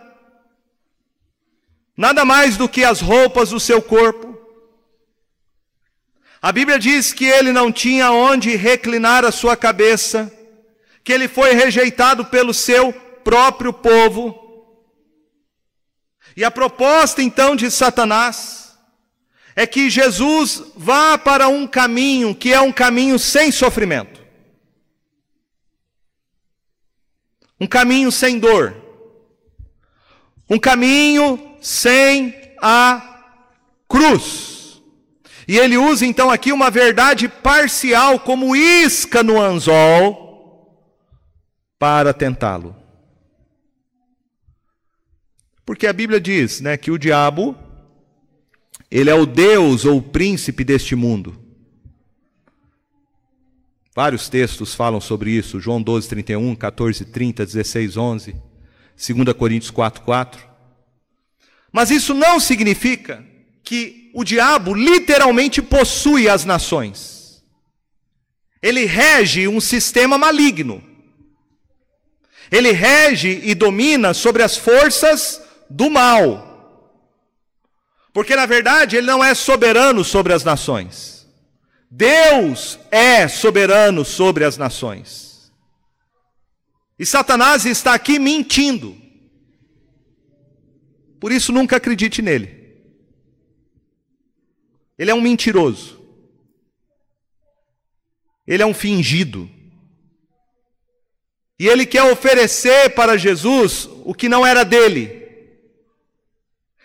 [1.96, 4.31] nada mais do que as roupas do seu corpo.
[6.42, 10.30] A Bíblia diz que ele não tinha onde reclinar a sua cabeça,
[11.04, 14.36] que ele foi rejeitado pelo seu próprio povo.
[16.36, 18.76] E a proposta então de Satanás
[19.54, 24.20] é que Jesus vá para um caminho que é um caminho sem sofrimento,
[27.60, 28.74] um caminho sem dor,
[30.50, 33.22] um caminho sem a
[33.88, 34.51] cruz.
[35.46, 40.22] E ele usa então aqui uma verdade parcial como isca no anzol
[41.78, 42.76] para tentá-lo.
[45.64, 47.56] Porque a Bíblia diz, né, que o diabo
[48.90, 51.38] ele é o deus ou o príncipe deste mundo.
[53.94, 58.36] Vários textos falam sobre isso, João 12, 31, 14, 30, 16, 11,
[59.14, 60.46] 2 Coríntios 4, 4.
[61.72, 63.24] Mas isso não significa
[63.62, 67.42] que o diabo literalmente possui as nações.
[68.62, 70.82] Ele rege um sistema maligno.
[72.50, 76.48] Ele rege e domina sobre as forças do mal.
[78.12, 81.26] Porque na verdade ele não é soberano sobre as nações.
[81.90, 85.52] Deus é soberano sobre as nações.
[86.98, 88.96] E Satanás está aqui mentindo.
[91.18, 92.61] Por isso, nunca acredite nele.
[95.02, 96.00] Ele é um mentiroso.
[98.46, 99.50] Ele é um fingido.
[101.58, 105.26] E ele quer oferecer para Jesus o que não era dele.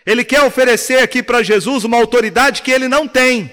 [0.03, 3.51] Ele quer oferecer aqui para Jesus uma autoridade que ele não tem.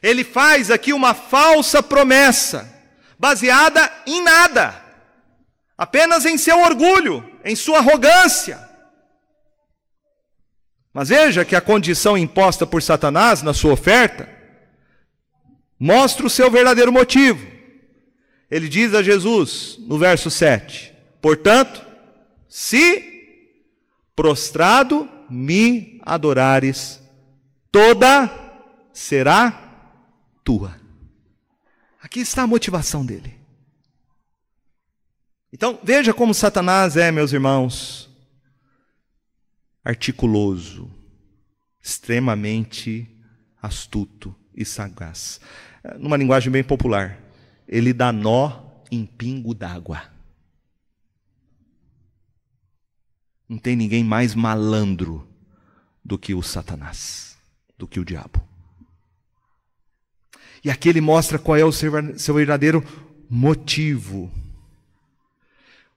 [0.00, 2.72] Ele faz aqui uma falsa promessa,
[3.18, 4.80] baseada em nada,
[5.76, 8.73] apenas em seu orgulho, em sua arrogância.
[10.94, 14.28] Mas veja que a condição imposta por Satanás na sua oferta
[15.76, 17.44] mostra o seu verdadeiro motivo.
[18.48, 21.84] Ele diz a Jesus no verso 7: Portanto,
[22.48, 23.12] se
[24.14, 27.02] prostrado me adorares,
[27.72, 28.30] toda
[28.92, 29.90] será
[30.44, 30.76] tua.
[32.00, 33.34] Aqui está a motivação dele.
[35.52, 38.13] Então, veja como Satanás é, meus irmãos,
[39.84, 40.90] articuloso,
[41.80, 43.14] extremamente
[43.60, 45.40] astuto e sagaz.
[45.98, 47.20] Numa linguagem bem popular,
[47.68, 50.02] ele dá nó em pingo d'água.
[53.48, 55.28] Não tem ninguém mais malandro
[56.04, 57.36] do que o Satanás,
[57.78, 58.42] do que o diabo.
[60.64, 62.82] E aqui ele mostra qual é o seu, verdadeiro
[63.28, 64.32] motivo.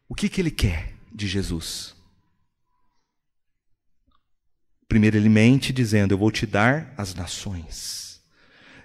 [0.09, 1.96] O que, que ele quer de Jesus?
[4.87, 8.21] Primeiro ele mente dizendo: Eu vou te dar as nações,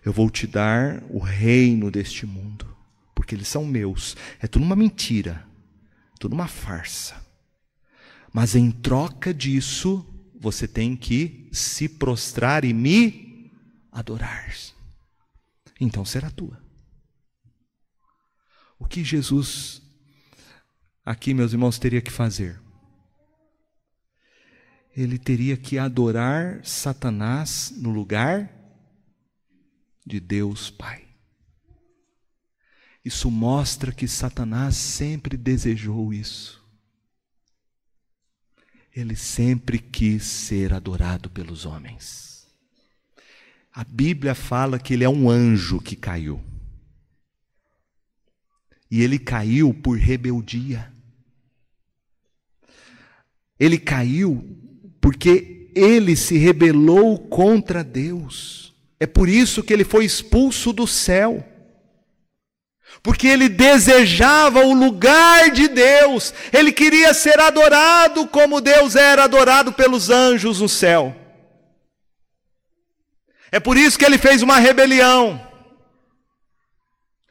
[0.05, 2.66] eu vou te dar o reino deste mundo,
[3.14, 4.16] porque eles são meus.
[4.40, 5.46] É tudo uma mentira,
[6.18, 7.20] tudo uma farsa.
[8.32, 10.07] Mas em troca disso,
[10.40, 13.50] você tem que se prostrar e me
[13.90, 14.50] adorar.
[15.78, 16.62] Então será tua.
[18.78, 19.82] O que Jesus,
[21.05, 22.62] aqui, meus irmãos, teria que fazer?
[24.95, 28.51] Ele teria que adorar Satanás no lugar
[30.05, 31.09] de Deus Pai.
[33.05, 36.62] Isso mostra que Satanás sempre desejou isso.
[38.95, 42.47] Ele sempre quis ser adorado pelos homens.
[43.72, 46.45] A Bíblia fala que ele é um anjo que caiu.
[48.90, 50.93] E ele caiu por rebeldia.
[53.59, 54.62] Ele caiu
[55.03, 58.72] porque ele se rebelou contra Deus.
[59.00, 61.44] É por isso que ele foi expulso do céu.
[63.03, 69.72] Porque ele desejava o lugar de Deus, ele queria ser adorado como Deus era adorado
[69.72, 71.16] pelos anjos no céu.
[73.50, 75.44] É por isso que ele fez uma rebelião.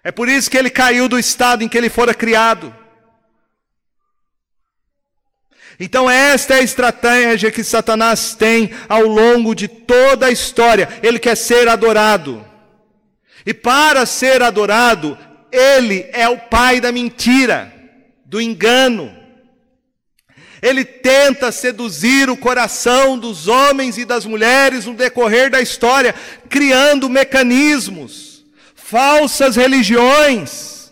[0.03, 2.81] É por isso que ele caiu do estado em que ele fora criado.
[5.80, 10.88] Então, esta é a estratégia que Satanás tem ao longo de toda a história.
[11.01, 12.45] Ele quer ser adorado.
[13.45, 15.17] E para ser adorado,
[15.51, 17.74] ele é o pai da mentira,
[18.26, 19.22] do engano.
[20.61, 26.13] Ele tenta seduzir o coração dos homens e das mulheres no decorrer da história,
[26.47, 28.45] criando mecanismos,
[28.76, 30.91] falsas religiões,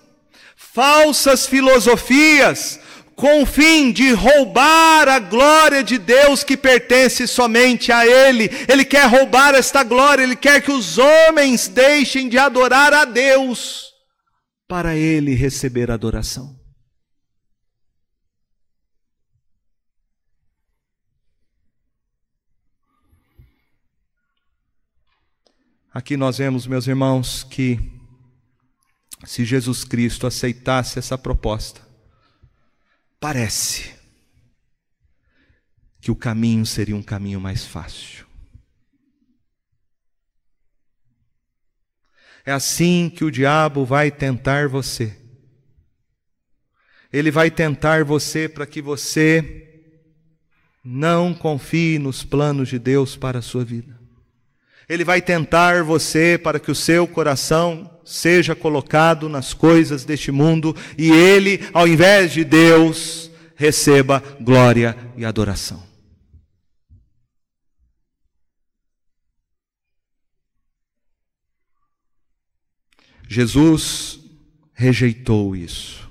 [0.55, 2.79] falsas filosofias,
[3.19, 8.49] com o fim de roubar a glória de Deus que pertence somente a Ele.
[8.65, 13.91] Ele quer roubar esta glória, ele quer que os homens deixem de adorar a Deus
[14.69, 16.57] para Ele receber adoração.
[25.93, 27.77] Aqui nós vemos, meus irmãos, que
[29.25, 31.88] se Jesus Cristo aceitasse essa proposta,
[33.19, 33.95] parece
[35.99, 38.25] que o caminho seria um caminho mais fácil.
[42.45, 45.15] É assim que o diabo vai tentar você.
[47.11, 49.65] Ele vai tentar você para que você
[50.83, 53.98] não confie nos planos de Deus para a sua vida.
[54.89, 60.75] Ele vai tentar você para que o seu coração seja colocado nas coisas deste mundo
[60.97, 65.87] e ele, ao invés de Deus, receba glória e adoração.
[73.27, 74.19] Jesus
[74.73, 76.09] rejeitou isso.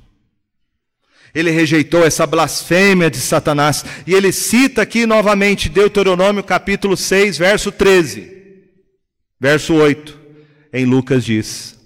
[1.34, 3.84] Ele rejeitou essa blasfêmia de Satanás.
[4.06, 8.37] E ele cita aqui novamente Deuteronômio capítulo 6, verso 13.
[9.40, 10.18] Verso 8,
[10.72, 11.78] em Lucas diz: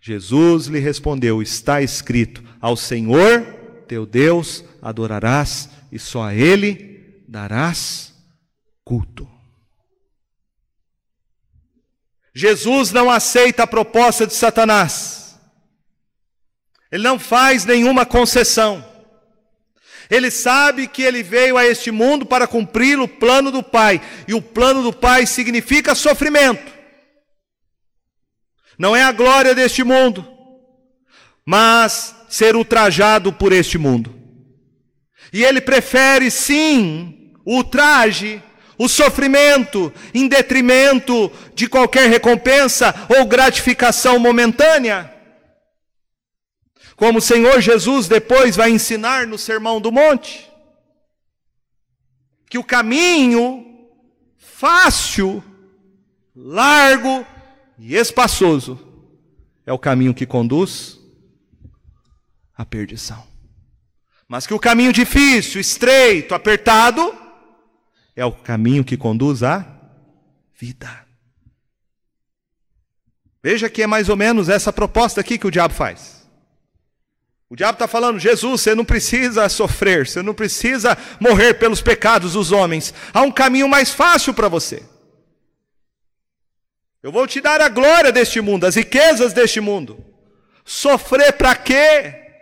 [0.00, 3.42] Jesus lhe respondeu: Está escrito: Ao Senhor
[3.88, 8.14] teu Deus adorarás e só a Ele darás
[8.84, 9.28] culto.
[12.32, 15.40] Jesus não aceita a proposta de Satanás.
[16.92, 18.84] Ele não faz nenhuma concessão.
[20.08, 24.34] Ele sabe que ele veio a este mundo para cumprir o plano do Pai, e
[24.34, 26.75] o plano do Pai significa sofrimento
[28.78, 30.26] não é a glória deste mundo,
[31.44, 34.14] mas ser ultrajado por este mundo.
[35.32, 38.42] E ele prefere sim o traje,
[38.78, 45.12] o sofrimento, em detrimento de qualquer recompensa ou gratificação momentânea.
[46.96, 50.50] Como o Senhor Jesus depois vai ensinar no Sermão do Monte,
[52.48, 53.64] que o caminho
[54.38, 55.44] fácil,
[56.34, 57.26] largo
[57.78, 58.78] e espaçoso
[59.64, 60.98] é o caminho que conduz
[62.56, 63.26] à perdição.
[64.28, 67.14] Mas que o caminho difícil, estreito, apertado,
[68.14, 69.64] é o caminho que conduz à
[70.54, 71.06] vida.
[73.42, 76.26] Veja que é mais ou menos essa proposta aqui que o diabo faz.
[77.48, 82.32] O diabo está falando, Jesus, você não precisa sofrer, você não precisa morrer pelos pecados
[82.32, 82.92] dos homens.
[83.14, 84.82] Há um caminho mais fácil para você.
[87.06, 90.04] Eu vou te dar a glória deste mundo, as riquezas deste mundo.
[90.64, 92.32] Sofrer para quê?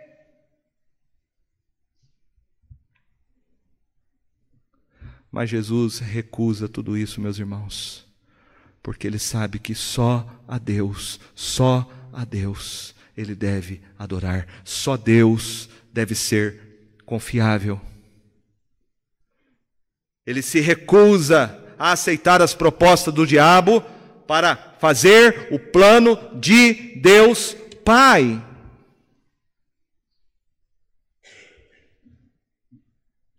[5.31, 8.07] Mas Jesus recusa tudo isso, meus irmãos,
[8.81, 15.69] porque ele sabe que só a Deus, só a Deus ele deve adorar, só Deus
[15.93, 17.79] deve ser confiável.
[20.25, 23.85] Ele se recusa a aceitar as propostas do diabo
[24.27, 28.41] para fazer o plano de Deus Pai.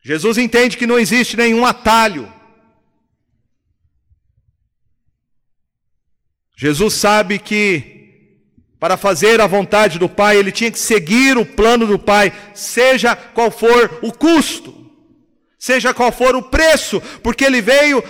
[0.03, 2.33] Jesus entende que não existe nenhum atalho.
[6.57, 7.97] Jesus sabe que
[8.79, 13.17] para fazer a vontade do Pai, ele tinha que seguir o plano do Pai, seja
[13.17, 14.91] qual for o custo,
[15.59, 18.03] seja qual for o preço, porque ele veio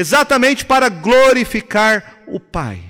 [0.00, 2.82] exatamente para glorificar o Pai,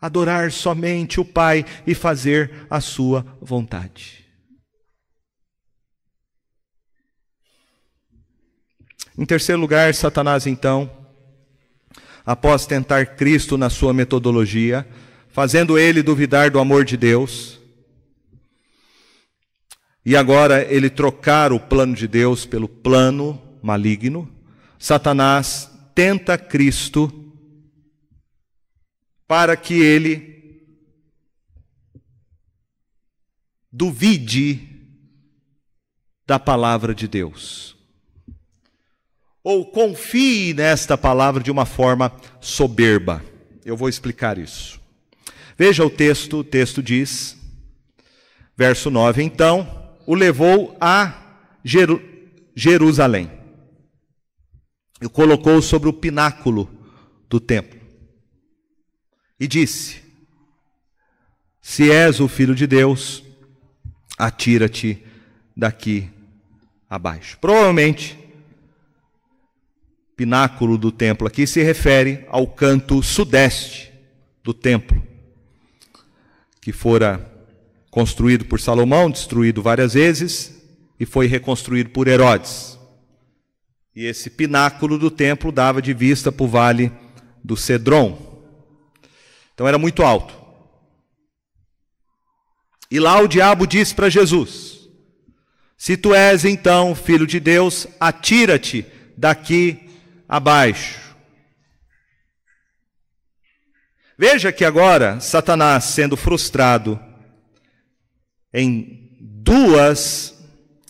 [0.00, 4.26] adorar somente o Pai e fazer a sua vontade.
[9.18, 10.90] Em terceiro lugar, Satanás, então,
[12.24, 14.88] após tentar Cristo na sua metodologia,
[15.28, 17.60] fazendo ele duvidar do amor de Deus,
[20.06, 24.32] e agora ele trocar o plano de Deus pelo plano maligno,
[24.78, 25.67] Satanás
[25.98, 27.34] tenta Cristo
[29.26, 30.62] para que ele
[33.72, 34.60] duvide
[36.24, 37.76] da palavra de Deus
[39.42, 43.20] ou confie nesta palavra de uma forma soberba.
[43.64, 44.80] Eu vou explicar isso.
[45.56, 47.36] Veja o texto, o texto diz,
[48.56, 52.00] verso 9: Então o levou a Jeru
[52.54, 53.37] Jerusalém
[55.00, 56.68] e colocou sobre o pináculo
[57.28, 57.78] do templo
[59.38, 60.02] e disse:
[61.60, 63.22] Se és o filho de Deus,
[64.18, 65.02] atira-te
[65.56, 66.10] daqui
[66.88, 67.38] abaixo.
[67.40, 68.18] Provavelmente
[70.16, 73.92] pináculo do templo aqui se refere ao canto sudeste
[74.42, 75.00] do templo,
[76.60, 77.24] que fora
[77.88, 80.60] construído por Salomão, destruído várias vezes
[80.98, 82.77] e foi reconstruído por Herodes.
[83.98, 86.92] E esse pináculo do templo dava de vista para o vale
[87.42, 88.16] do Cedron.
[89.52, 90.40] Então era muito alto.
[92.88, 94.88] E lá o diabo disse para Jesus:
[95.76, 98.86] Se tu és então filho de Deus, atira-te
[99.16, 99.90] daqui
[100.28, 101.16] abaixo.
[104.16, 107.00] Veja que agora Satanás sendo frustrado
[108.54, 110.38] em duas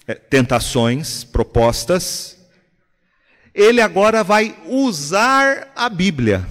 [0.07, 2.38] eh, tentações propostas,
[3.61, 6.47] ele agora vai usar a Bíblia.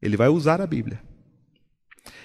[0.00, 1.00] Ele vai usar a Bíblia.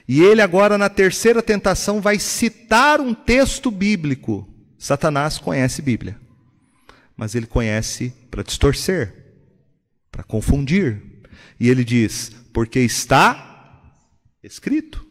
[0.08, 4.48] E ele agora, na terceira tentação, vai citar um texto bíblico.
[4.78, 6.22] Satanás conhece Bíblia
[7.22, 9.14] mas ele conhece para distorcer,
[10.12, 11.00] para confundir.
[11.60, 13.80] E ele diz: porque está
[14.42, 15.06] escrito.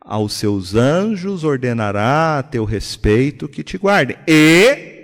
[0.00, 4.97] Aos seus anjos ordenará a teu respeito que te guardem, e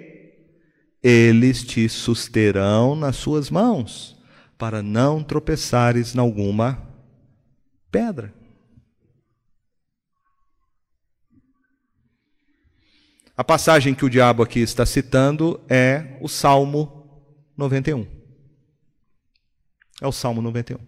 [1.05, 4.17] eles te susterão nas suas mãos,
[4.57, 6.83] para não tropeçares em alguma
[7.91, 8.33] pedra.
[13.37, 18.07] A passagem que o diabo aqui está citando é o Salmo 91.
[20.01, 20.79] É o Salmo 91.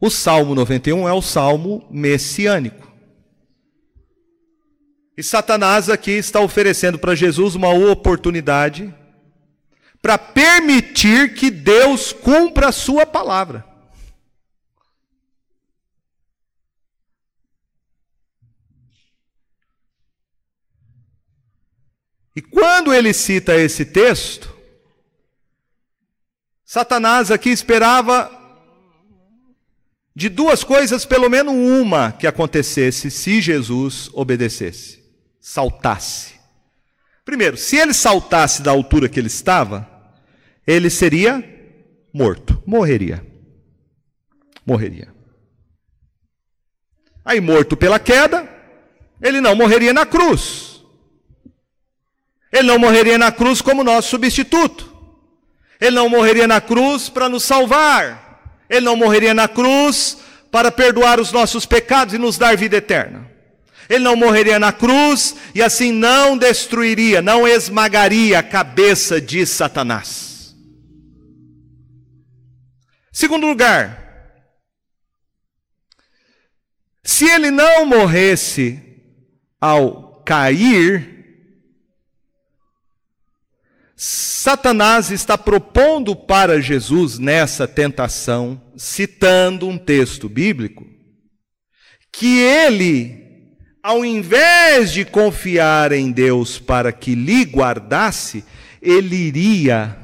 [0.00, 2.85] O Salmo 91 é o salmo messiânico.
[5.16, 8.94] E Satanás aqui está oferecendo para Jesus uma oportunidade
[10.02, 13.64] para permitir que Deus cumpra a sua palavra.
[22.36, 24.54] E quando ele cita esse texto,
[26.62, 28.30] Satanás aqui esperava
[30.14, 35.02] de duas coisas, pelo menos uma que acontecesse se Jesus obedecesse,
[35.46, 36.34] saltasse.
[37.24, 39.88] Primeiro, se ele saltasse da altura que ele estava,
[40.66, 41.40] ele seria
[42.12, 43.24] morto, morreria.
[44.66, 45.14] Morreria.
[47.24, 48.48] Aí, morto pela queda,
[49.22, 50.84] ele não morreria na cruz.
[52.52, 54.92] Ele não morreria na cruz como nosso substituto.
[55.80, 58.58] Ele não morreria na cruz para nos salvar.
[58.68, 60.18] Ele não morreria na cruz
[60.50, 63.25] para perdoar os nossos pecados e nos dar vida eterna.
[63.88, 70.54] Ele não morreria na cruz e assim não destruiria, não esmagaria a cabeça de Satanás.
[73.12, 74.06] Segundo lugar,
[77.02, 78.82] se ele não morresse
[79.60, 81.16] ao cair,
[83.96, 90.86] Satanás está propondo para Jesus nessa tentação, citando um texto bíblico,
[92.12, 93.25] que ele,
[93.86, 98.44] ao invés de confiar em Deus para que lhe guardasse,
[98.82, 99.96] ele iria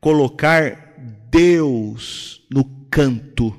[0.00, 0.94] colocar
[1.30, 3.54] Deus no canto,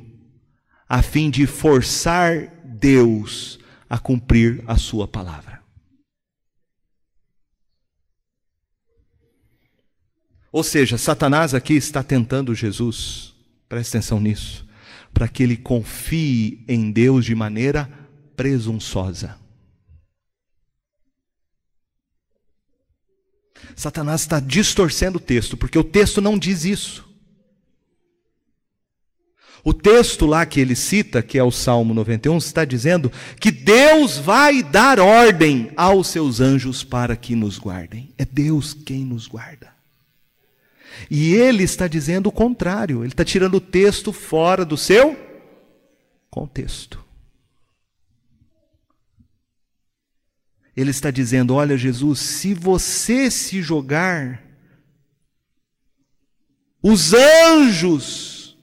[0.87, 5.61] a fim de forçar Deus a cumprir a sua palavra.
[10.51, 13.35] Ou seja, Satanás aqui está tentando Jesus,
[13.67, 14.67] preste atenção nisso,
[15.13, 17.87] para que ele confie em Deus de maneira
[18.35, 19.38] presunçosa.
[23.75, 27.07] Satanás está distorcendo o texto, porque o texto não diz isso.
[29.63, 34.17] O texto lá que ele cita, que é o Salmo 91, está dizendo que Deus
[34.17, 38.13] vai dar ordem aos seus anjos para que nos guardem.
[38.17, 39.73] É Deus quem nos guarda.
[41.09, 45.17] E ele está dizendo o contrário, ele está tirando o texto fora do seu
[46.29, 47.03] contexto.
[50.79, 54.41] Ele está dizendo: Olha, Jesus, se você se jogar,
[56.81, 58.57] os anjos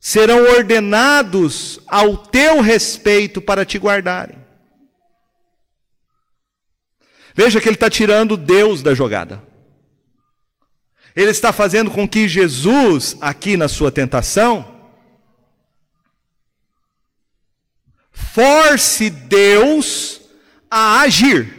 [0.00, 4.38] serão ordenados ao teu respeito para te guardarem.
[7.34, 9.46] Veja que ele está tirando Deus da jogada.
[11.14, 14.90] Ele está fazendo com que Jesus, aqui na sua tentação,
[18.10, 20.21] force Deus
[20.74, 21.52] a agir.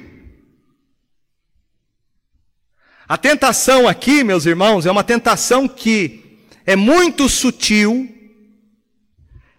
[3.07, 8.09] A tentação aqui, meus irmãos, é uma tentação que é muito sutil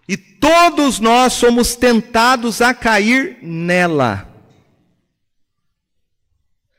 [0.08, 4.28] e todos nós somos tentados a cair nela.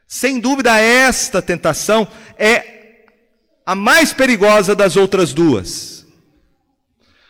[0.05, 2.05] Sem dúvida, esta tentação
[2.37, 3.05] é
[3.65, 6.05] a mais perigosa das outras duas.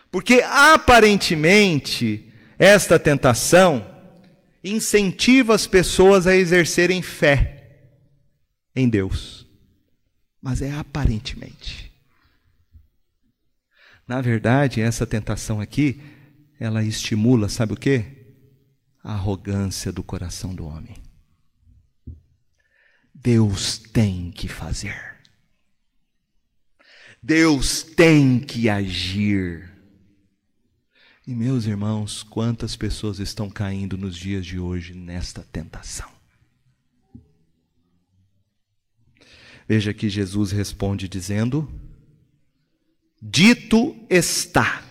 [0.09, 3.94] Porque aparentemente, esta tentação
[4.65, 7.91] incentiva as pessoas a exercerem fé
[8.75, 9.45] em Deus.
[10.41, 11.91] Mas é aparentemente.
[14.07, 16.01] Na verdade, essa tentação aqui,
[16.59, 18.05] ela estimula, sabe o quê?
[19.03, 20.95] A arrogância do coração do homem.
[23.13, 25.15] Deus tem que fazer.
[27.21, 29.74] Deus tem que agir.
[31.27, 36.07] E meus irmãos, quantas pessoas estão caindo nos dias de hoje nesta tentação?
[39.67, 41.67] Veja que Jesus responde dizendo:
[43.19, 44.83] Dito está,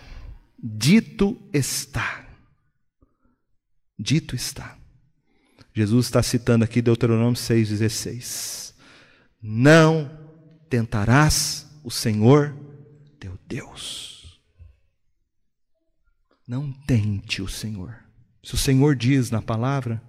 [0.61, 2.27] dito está,
[3.97, 4.77] dito está.
[5.73, 8.73] Jesus está citando aqui Deuteronômio 6,16.
[9.41, 10.09] Não
[10.69, 12.53] tentarás o Senhor
[13.19, 14.14] teu Deus.
[16.47, 17.95] Não tente o Senhor.
[18.43, 20.01] Se o Senhor diz na palavra,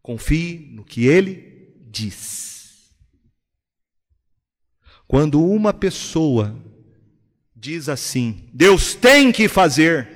[0.00, 2.92] confie no que ele diz.
[5.08, 6.56] Quando uma pessoa
[7.54, 10.08] diz assim: Deus tem que fazer,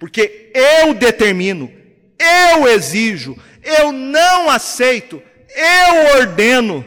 [0.00, 1.70] porque eu determino,
[2.18, 5.22] eu exijo, eu não aceito,
[5.54, 6.84] eu ordeno,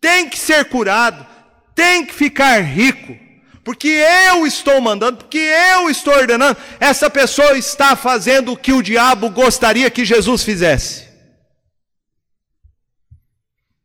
[0.00, 1.26] tem que ser curado,
[1.74, 3.18] tem que ficar rico,
[3.64, 8.82] porque eu estou mandando, porque eu estou ordenando, essa pessoa está fazendo o que o
[8.82, 11.08] diabo gostaria que Jesus fizesse.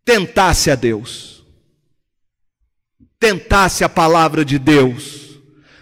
[0.03, 1.45] Tentasse a Deus,
[3.17, 5.39] tentasse a palavra de Deus,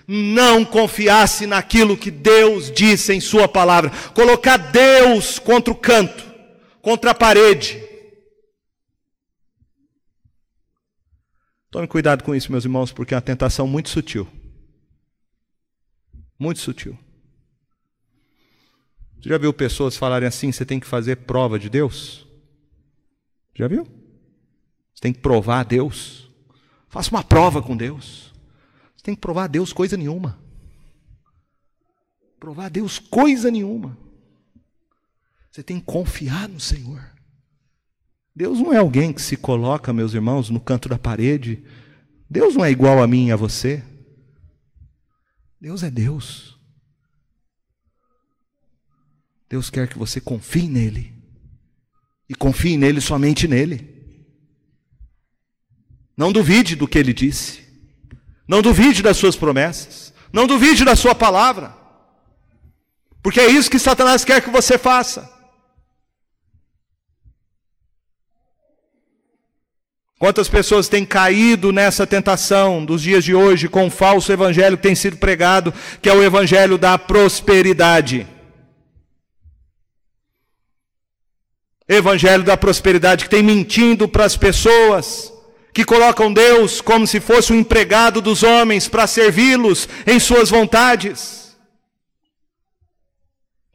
[0.07, 6.23] não confiasse naquilo que Deus disse em Sua palavra, colocar Deus contra o canto,
[6.81, 7.86] contra a parede,
[11.69, 14.27] Tome cuidado com isso, meus irmãos, porque é uma tentação muito sutil.
[16.39, 16.97] Muito sutil.
[19.19, 22.25] Você já viu pessoas falarem assim: você tem que fazer prova de Deus?
[23.53, 23.85] Já viu?
[24.93, 26.29] Você tem que provar a Deus.
[26.87, 28.33] Faça uma prova com Deus.
[28.95, 30.39] Você tem que provar a Deus coisa nenhuma.
[32.39, 33.97] Provar a Deus coisa nenhuma.
[35.51, 37.16] Você tem que confiar no Senhor.
[38.37, 41.63] Deus não é alguém que se coloca, meus irmãos, no canto da parede.
[42.29, 43.83] Deus não é igual a mim e a você.
[45.59, 46.55] Deus é Deus.
[49.49, 51.15] Deus quer que você confie nele.
[52.29, 54.05] E confie nele somente nele.
[56.15, 57.63] Não duvide do que ele disse.
[58.47, 60.13] Não duvide das suas promessas.
[60.31, 61.75] Não duvide da sua palavra.
[63.23, 65.36] Porque é isso que Satanás quer que você faça.
[70.19, 74.81] Quantas pessoas têm caído nessa tentação dos dias de hoje com o falso evangelho que
[74.81, 78.25] tem sido pregado, que é o evangelho da prosperidade?
[81.87, 85.31] Evangelho da prosperidade que tem mentindo para as pessoas,
[85.71, 91.46] que colocam Deus como se fosse um empregado dos homens para servi-los em suas vontades.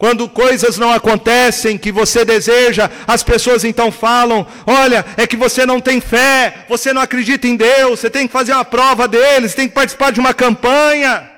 [0.02, 5.64] Quando coisas não acontecem que você deseja, as pessoas então falam: olha, é que você
[5.64, 9.48] não tem fé, você não acredita em Deus, você tem que fazer uma prova dele,
[9.48, 11.30] você tem que participar de uma campanha.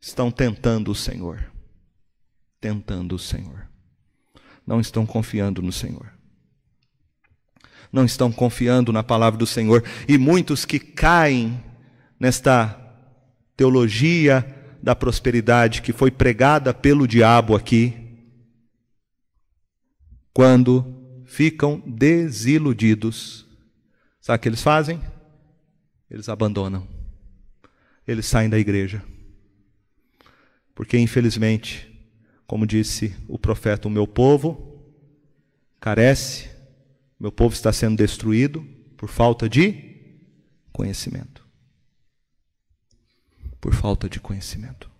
[0.00, 1.44] Estão tentando o Senhor,
[2.60, 3.68] tentando o Senhor,
[4.64, 6.08] não estão confiando no Senhor.
[7.92, 11.60] Não estão confiando na palavra do Senhor, e muitos que caem
[12.20, 12.78] nesta
[13.56, 14.44] teologia
[14.82, 17.94] da prosperidade que foi pregada pelo diabo aqui,
[20.34, 23.46] quando ficam desiludidos,
[24.20, 25.00] sabe o que eles fazem?
[26.10, 26.86] Eles abandonam,
[28.06, 29.02] eles saem da igreja.
[30.74, 31.88] Porque, infelizmente,
[32.46, 34.82] como disse o profeta, o meu povo
[35.80, 36.50] carece,
[37.18, 38.62] meu povo está sendo destruído
[38.96, 39.96] por falta de
[40.72, 41.31] conhecimento.
[43.62, 44.90] Por falta de conhecimento.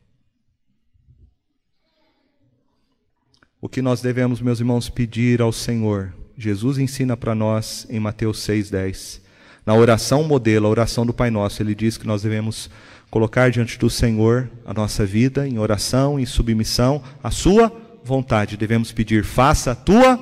[3.61, 6.15] O que nós devemos, meus irmãos, pedir ao Senhor?
[6.39, 9.21] Jesus ensina para nós em Mateus 6,10.
[9.67, 12.71] Na oração modelo, a oração do Pai Nosso, ele diz que nós devemos
[13.11, 17.69] colocar diante do Senhor a nossa vida em oração, em submissão à Sua
[18.05, 18.57] vontade.
[18.57, 20.17] Devemos pedir, faça a tua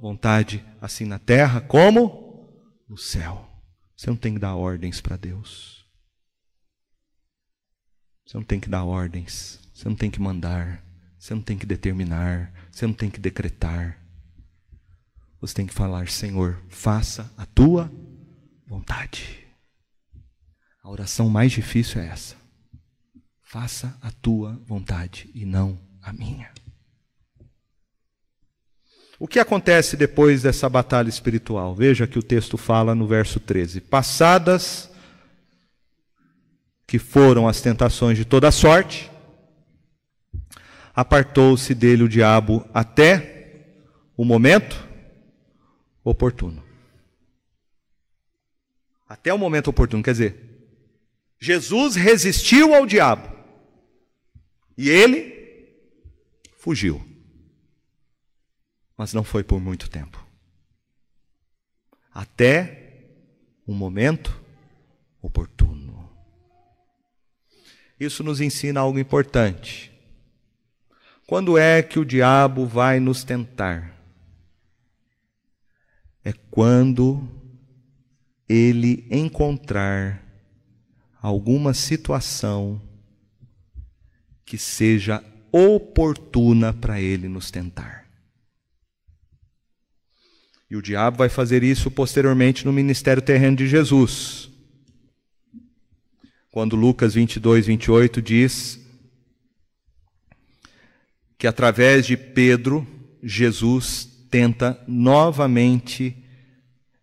[0.00, 2.48] vontade, assim na terra como
[2.88, 3.48] no céu.
[3.96, 5.77] Você não tem que dar ordens para Deus.
[8.28, 9.58] Você não tem que dar ordens.
[9.72, 10.84] Você não tem que mandar.
[11.18, 12.52] Você não tem que determinar.
[12.70, 13.98] Você não tem que decretar.
[15.40, 17.90] Você tem que falar, Senhor, faça a tua
[18.66, 19.46] vontade.
[20.82, 22.36] A oração mais difícil é essa.
[23.40, 26.52] Faça a tua vontade e não a minha.
[29.18, 31.74] O que acontece depois dessa batalha espiritual?
[31.74, 34.87] Veja que o texto fala no verso 13: Passadas
[36.88, 39.10] que foram as tentações de toda sorte,
[40.94, 43.62] apartou-se dele o diabo até
[44.16, 44.88] o momento
[46.02, 46.64] oportuno.
[49.06, 50.48] Até o momento oportuno, quer dizer,
[51.38, 53.36] Jesus resistiu ao diabo
[54.76, 55.68] e ele
[56.56, 57.06] fugiu.
[58.96, 60.26] Mas não foi por muito tempo.
[62.14, 63.04] Até
[63.66, 64.42] um momento
[65.20, 65.87] oportuno.
[67.98, 69.92] Isso nos ensina algo importante.
[71.26, 73.94] Quando é que o diabo vai nos tentar?
[76.24, 77.28] É quando
[78.48, 80.24] ele encontrar
[81.20, 82.80] alguma situação
[84.44, 85.22] que seja
[85.52, 88.06] oportuna para ele nos tentar.
[90.70, 94.47] E o diabo vai fazer isso posteriormente no ministério terreno de Jesus.
[96.58, 98.80] Quando Lucas 22, 28 diz
[101.38, 102.84] que através de Pedro,
[103.22, 106.16] Jesus tenta novamente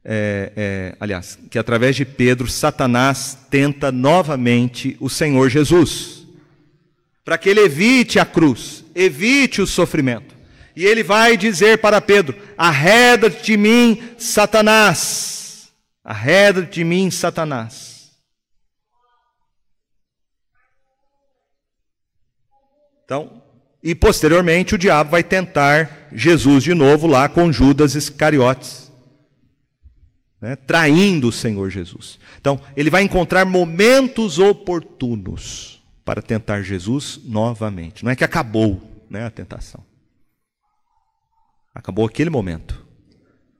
[0.03, 6.27] é, é, aliás, que através de Pedro, Satanás tenta novamente o Senhor Jesus,
[7.23, 10.35] para que ele evite a cruz, evite o sofrimento.
[10.75, 15.69] E ele vai dizer para Pedro: arreda de mim, Satanás,
[16.03, 17.94] arreda de mim, Satanás.
[23.05, 23.41] Então,
[23.81, 28.85] e posteriormente o diabo vai tentar Jesus de novo lá com Judas Iscariotes
[30.45, 32.19] né, traindo o Senhor Jesus.
[32.39, 38.05] Então, ele vai encontrar momentos oportunos para tentar Jesus novamente.
[38.05, 38.79] Não é que acabou
[39.09, 39.83] né, a tentação.
[41.73, 42.85] Acabou aquele momento,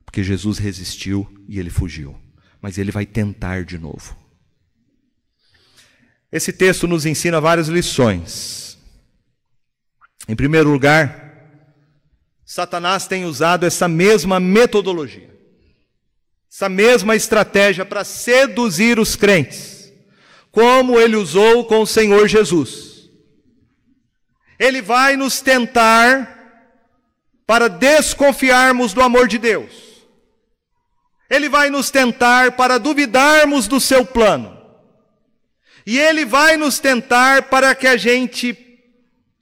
[0.06, 2.16] porque Jesus resistiu e ele fugiu.
[2.62, 4.16] Mas ele vai tentar de novo.
[6.32, 8.75] Esse texto nos ensina várias lições.
[10.28, 11.24] Em primeiro lugar,
[12.46, 15.36] Satanás tem usado essa mesma metodologia
[16.56, 19.92] essa mesma estratégia para seduzir os crentes,
[20.50, 23.10] como ele usou com o Senhor Jesus.
[24.58, 26.34] Ele vai nos tentar
[27.46, 30.06] para desconfiarmos do amor de Deus.
[31.30, 34.58] Ele vai nos tentar para duvidarmos do seu plano.
[35.86, 38.54] E ele vai nos tentar para que a gente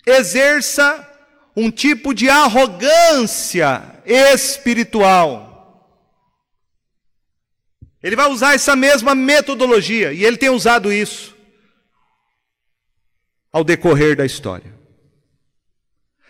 [0.06, 1.10] exerça
[1.56, 5.54] um tipo de arrogância espiritual
[8.04, 11.34] ele vai usar essa mesma metodologia, e ele tem usado isso
[13.52, 14.78] ao decorrer da história.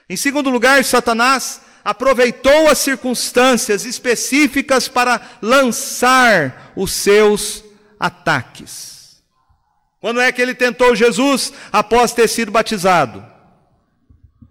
[0.07, 7.63] Em segundo lugar, Satanás aproveitou as circunstâncias específicas para lançar os seus
[7.99, 9.23] ataques.
[9.99, 11.51] Quando é que ele tentou Jesus?
[11.71, 13.25] Após ter sido batizado.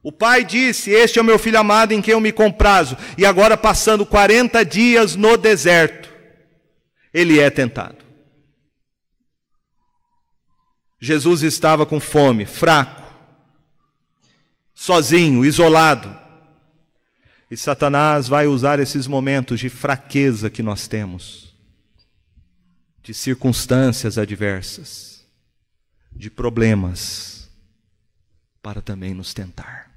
[0.02, 2.96] O pai disse: Este é o meu filho amado em quem eu me comprazo.
[3.18, 6.08] E agora, passando 40 dias no deserto,
[7.12, 7.98] ele é tentado.
[11.00, 13.02] Jesus estava com fome, fraco,
[14.72, 16.16] sozinho, isolado.
[17.50, 21.54] E Satanás vai usar esses momentos de fraqueza que nós temos,
[23.02, 25.26] de circunstâncias adversas,
[26.14, 27.31] de problemas
[28.62, 29.90] para também nos tentar.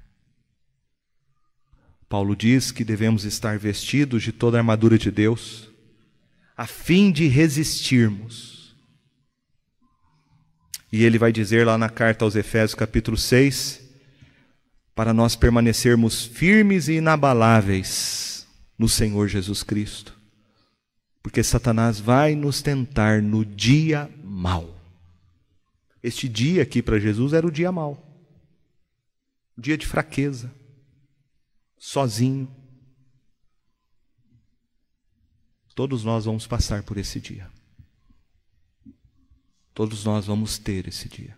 [2.08, 5.70] Paulo diz que devemos estar vestidos de toda a armadura de Deus,
[6.56, 8.74] a fim de resistirmos.
[10.92, 13.82] E ele vai dizer lá na carta aos Efésios, capítulo 6,
[14.94, 18.46] para nós permanecermos firmes e inabaláveis
[18.78, 20.16] no Senhor Jesus Cristo.
[21.22, 24.76] Porque Satanás vai nos tentar no dia mau.
[26.02, 28.05] Este dia aqui para Jesus era o dia mau.
[29.56, 30.52] Dia de fraqueza.
[31.78, 32.48] Sozinho.
[35.74, 37.50] Todos nós vamos passar por esse dia.
[39.74, 41.36] Todos nós vamos ter esse dia.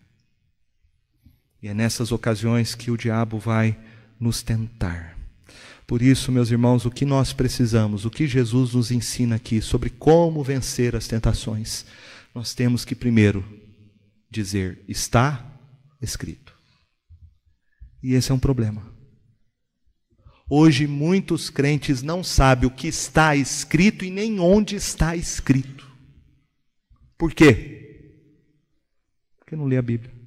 [1.60, 3.76] E é nessas ocasiões que o diabo vai
[4.18, 5.18] nos tentar.
[5.86, 9.90] Por isso, meus irmãos, o que nós precisamos, o que Jesus nos ensina aqui sobre
[9.90, 11.84] como vencer as tentações,
[12.34, 13.44] nós temos que primeiro
[14.30, 15.44] dizer: está
[16.00, 16.57] escrito.
[18.02, 18.82] E esse é um problema.
[20.48, 25.86] Hoje muitos crentes não sabem o que está escrito e nem onde está escrito.
[27.16, 28.14] Por quê?
[29.38, 30.18] Porque não lê a Bíblia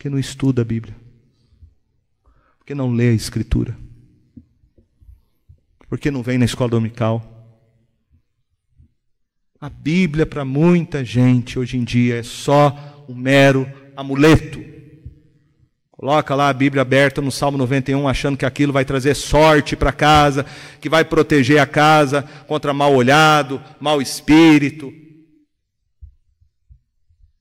[0.00, 0.96] porque não estuda a Bíblia,
[2.58, 3.76] porque não lê a Escritura,
[5.90, 7.22] porque não vem na escola dominical.
[9.60, 14.58] A Bíblia, para muita gente hoje em dia, é só um mero amuleto.
[16.00, 19.92] Coloca lá a Bíblia aberta no Salmo 91, achando que aquilo vai trazer sorte para
[19.92, 20.46] casa,
[20.80, 24.90] que vai proteger a casa contra mal olhado, mau espírito.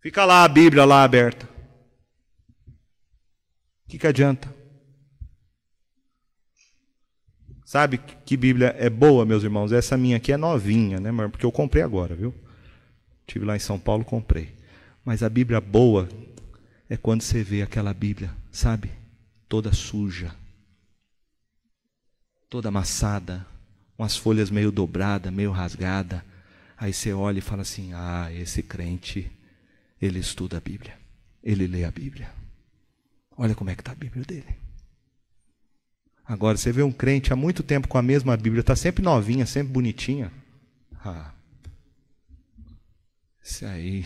[0.01, 1.47] Fica lá a Bíblia lá aberta
[3.89, 4.53] que, que adianta?
[7.65, 9.71] Sabe que Bíblia é boa, meus irmãos?
[9.71, 12.33] Essa minha aqui é novinha, né, Porque eu comprei agora, viu?
[13.25, 14.55] Tive lá em São Paulo, comprei.
[15.03, 16.07] Mas a Bíblia boa
[16.87, 18.91] é quando você vê aquela Bíblia, sabe?
[19.47, 20.35] Toda suja,
[22.49, 23.45] toda amassada,
[23.97, 26.23] com as folhas meio dobradas, meio rasgada.
[26.77, 29.31] Aí você olha e fala assim: "Ah, esse crente,
[30.01, 30.97] ele estuda a Bíblia.
[31.43, 32.31] Ele lê a Bíblia."
[33.35, 34.55] Olha como é que está a Bíblia dele.
[36.25, 39.45] Agora, você vê um crente há muito tempo com a mesma Bíblia, está sempre novinha,
[39.45, 40.31] sempre bonitinha.
[41.03, 41.31] Ah,
[43.43, 44.05] esse aí.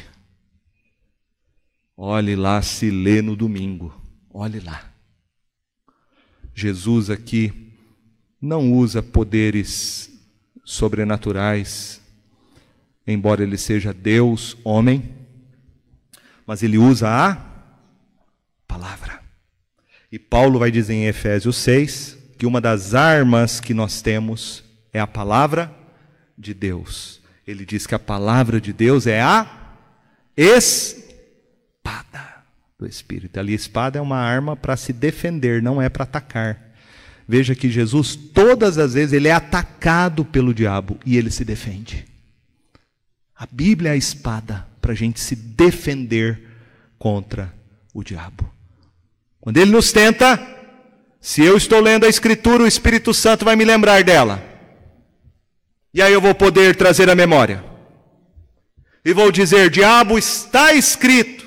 [1.98, 4.03] Olhe lá se lê no domingo.
[4.36, 4.92] Olhe lá.
[6.56, 7.72] Jesus aqui
[8.42, 10.10] não usa poderes
[10.66, 12.02] sobrenaturais,
[13.06, 15.14] embora ele seja Deus, homem,
[16.48, 17.38] mas ele usa a
[18.68, 19.22] palavra.
[20.12, 25.00] E Paulo vai dizer em Efésios 6 que uma das armas que nós temos é
[25.00, 25.72] a palavra
[26.36, 27.22] de Deus.
[27.46, 29.78] Ele diz que a palavra de Deus é a
[30.36, 31.03] espada
[32.84, 33.40] do Espírito.
[33.40, 36.60] Ali, a espada é uma arma para se defender, não é para atacar.
[37.28, 42.06] Veja que Jesus, todas as vezes, ele é atacado pelo diabo e ele se defende.
[43.36, 46.42] A Bíblia é a espada para a gente se defender
[47.00, 47.54] contra
[47.94, 48.52] o diabo.
[49.40, 50.40] Quando ele nos tenta,
[51.22, 54.44] se eu estou lendo a Escritura, o Espírito Santo vai me lembrar dela.
[55.94, 57.64] E aí eu vou poder trazer a memória.
[59.06, 61.43] E vou dizer: diabo, está escrito.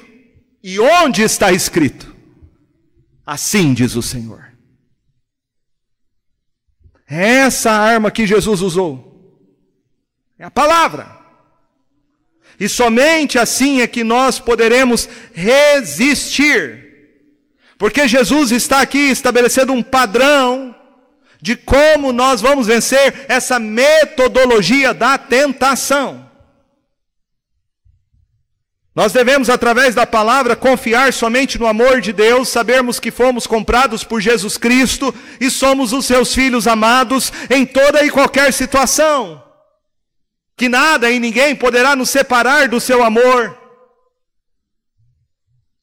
[0.69, 2.13] E onde está escrito?
[3.25, 4.53] Assim diz o Senhor.
[7.09, 9.41] É essa arma que Jesus usou.
[10.37, 11.17] É a palavra.
[12.59, 16.85] E somente assim é que nós poderemos resistir
[17.79, 20.75] porque Jesus está aqui estabelecendo um padrão
[21.41, 26.26] de como nós vamos vencer essa metodologia da tentação.
[28.97, 34.03] Nós devemos, através da palavra, confiar somente no amor de Deus, sabermos que fomos comprados
[34.03, 39.45] por Jesus Cristo e somos os seus filhos amados em toda e qualquer situação.
[40.57, 43.55] Que nada e ninguém poderá nos separar do seu amor.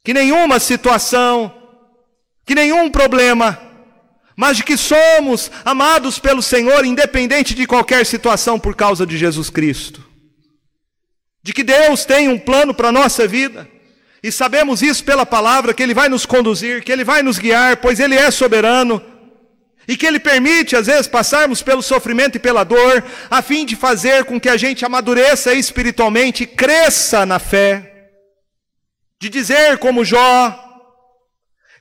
[0.04, 1.54] Que nenhuma situação,
[2.44, 3.62] que nenhum problema,
[4.36, 9.52] mas de que somos amados pelo Senhor, independente de qualquer situação, por causa de Jesus
[9.52, 10.03] Cristo.
[11.44, 13.70] De que Deus tem um plano para a nossa vida,
[14.24, 17.78] e sabemos isso pela palavra, que Ele vai nos conduzir, que Ele vai nos guiar,
[17.78, 19.04] pois Ele é soberano,
[19.86, 23.76] e que Ele permite, às vezes, passarmos pelo sofrimento e pela dor, a fim de
[23.76, 28.10] fazer com que a gente amadureça espiritualmente, cresça na fé,
[29.20, 30.60] de dizer como Jó,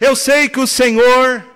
[0.00, 1.46] eu sei que o Senhor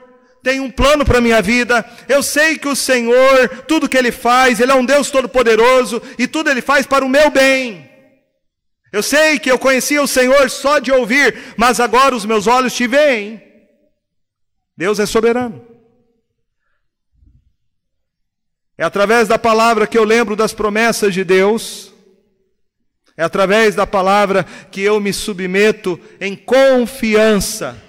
[0.47, 1.85] tem um plano para a minha vida.
[2.09, 6.29] Eu sei que o Senhor, tudo que Ele faz, Ele é um Deus todo-poderoso e
[6.29, 7.86] tudo Ele faz para o meu bem.
[8.93, 12.75] Eu sei que eu conhecia o Senhor só de ouvir, mas agora os meus olhos
[12.75, 13.43] te veem.
[14.77, 15.67] Deus é soberano.
[18.79, 21.93] É através da palavra que eu lembro das promessas de Deus.
[23.17, 27.83] É através da palavra que eu me submeto em confiança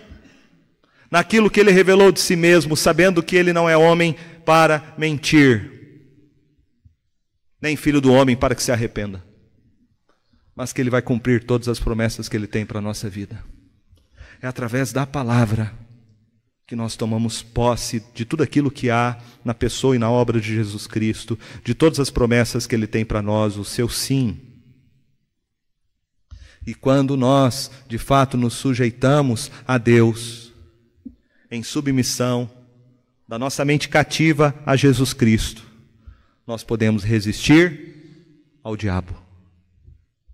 [1.11, 5.71] naquilo que ele revelou de si mesmo, sabendo que ele não é homem para mentir,
[7.61, 9.23] nem filho do homem para que se arrependa,
[10.57, 13.43] mas que ele vai cumprir todas as promessas que ele tem para a nossa vida.
[14.41, 15.71] É através da palavra
[16.65, 20.53] que nós tomamos posse de tudo aquilo que há na pessoa e na obra de
[20.53, 24.37] Jesus Cristo, de todas as promessas que Ele tem para nós, o seu sim.
[26.65, 30.51] E quando nós, de fato, nos sujeitamos a Deus,
[31.49, 32.51] em submissão,
[33.25, 35.63] da nossa mente cativa a Jesus Cristo,
[36.45, 39.26] nós podemos resistir ao diabo.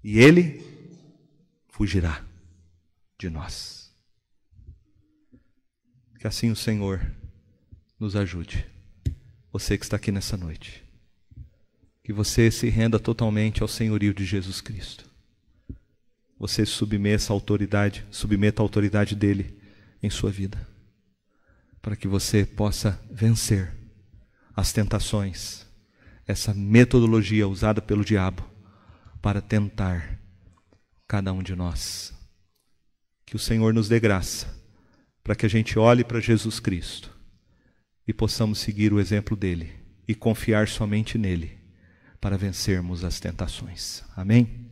[0.04, 0.62] E ele
[1.70, 2.22] fugirá
[3.18, 3.95] de nós.
[6.20, 7.10] Que assim o Senhor
[7.97, 8.66] nos ajude.
[9.51, 10.84] Você que está aqui nessa noite.
[12.04, 15.10] Que você se renda totalmente ao senhorio de Jesus Cristo.
[16.38, 19.58] Você submeta a autoridade, submeta a autoridade dele
[20.01, 20.68] em sua vida.
[21.82, 23.74] Para que você possa vencer
[24.54, 25.66] as tentações,
[26.28, 28.53] essa metodologia usada pelo diabo
[29.24, 30.19] para tentar
[31.07, 32.13] cada um de nós.
[33.26, 34.53] Que o Senhor nos dê graça
[35.24, 37.09] para que a gente olhe para Jesus Cristo
[38.05, 39.71] e possamos seguir o exemplo dele
[40.05, 41.57] e confiar somente nele
[42.19, 44.03] para vencermos as tentações.
[44.13, 44.62] Amém?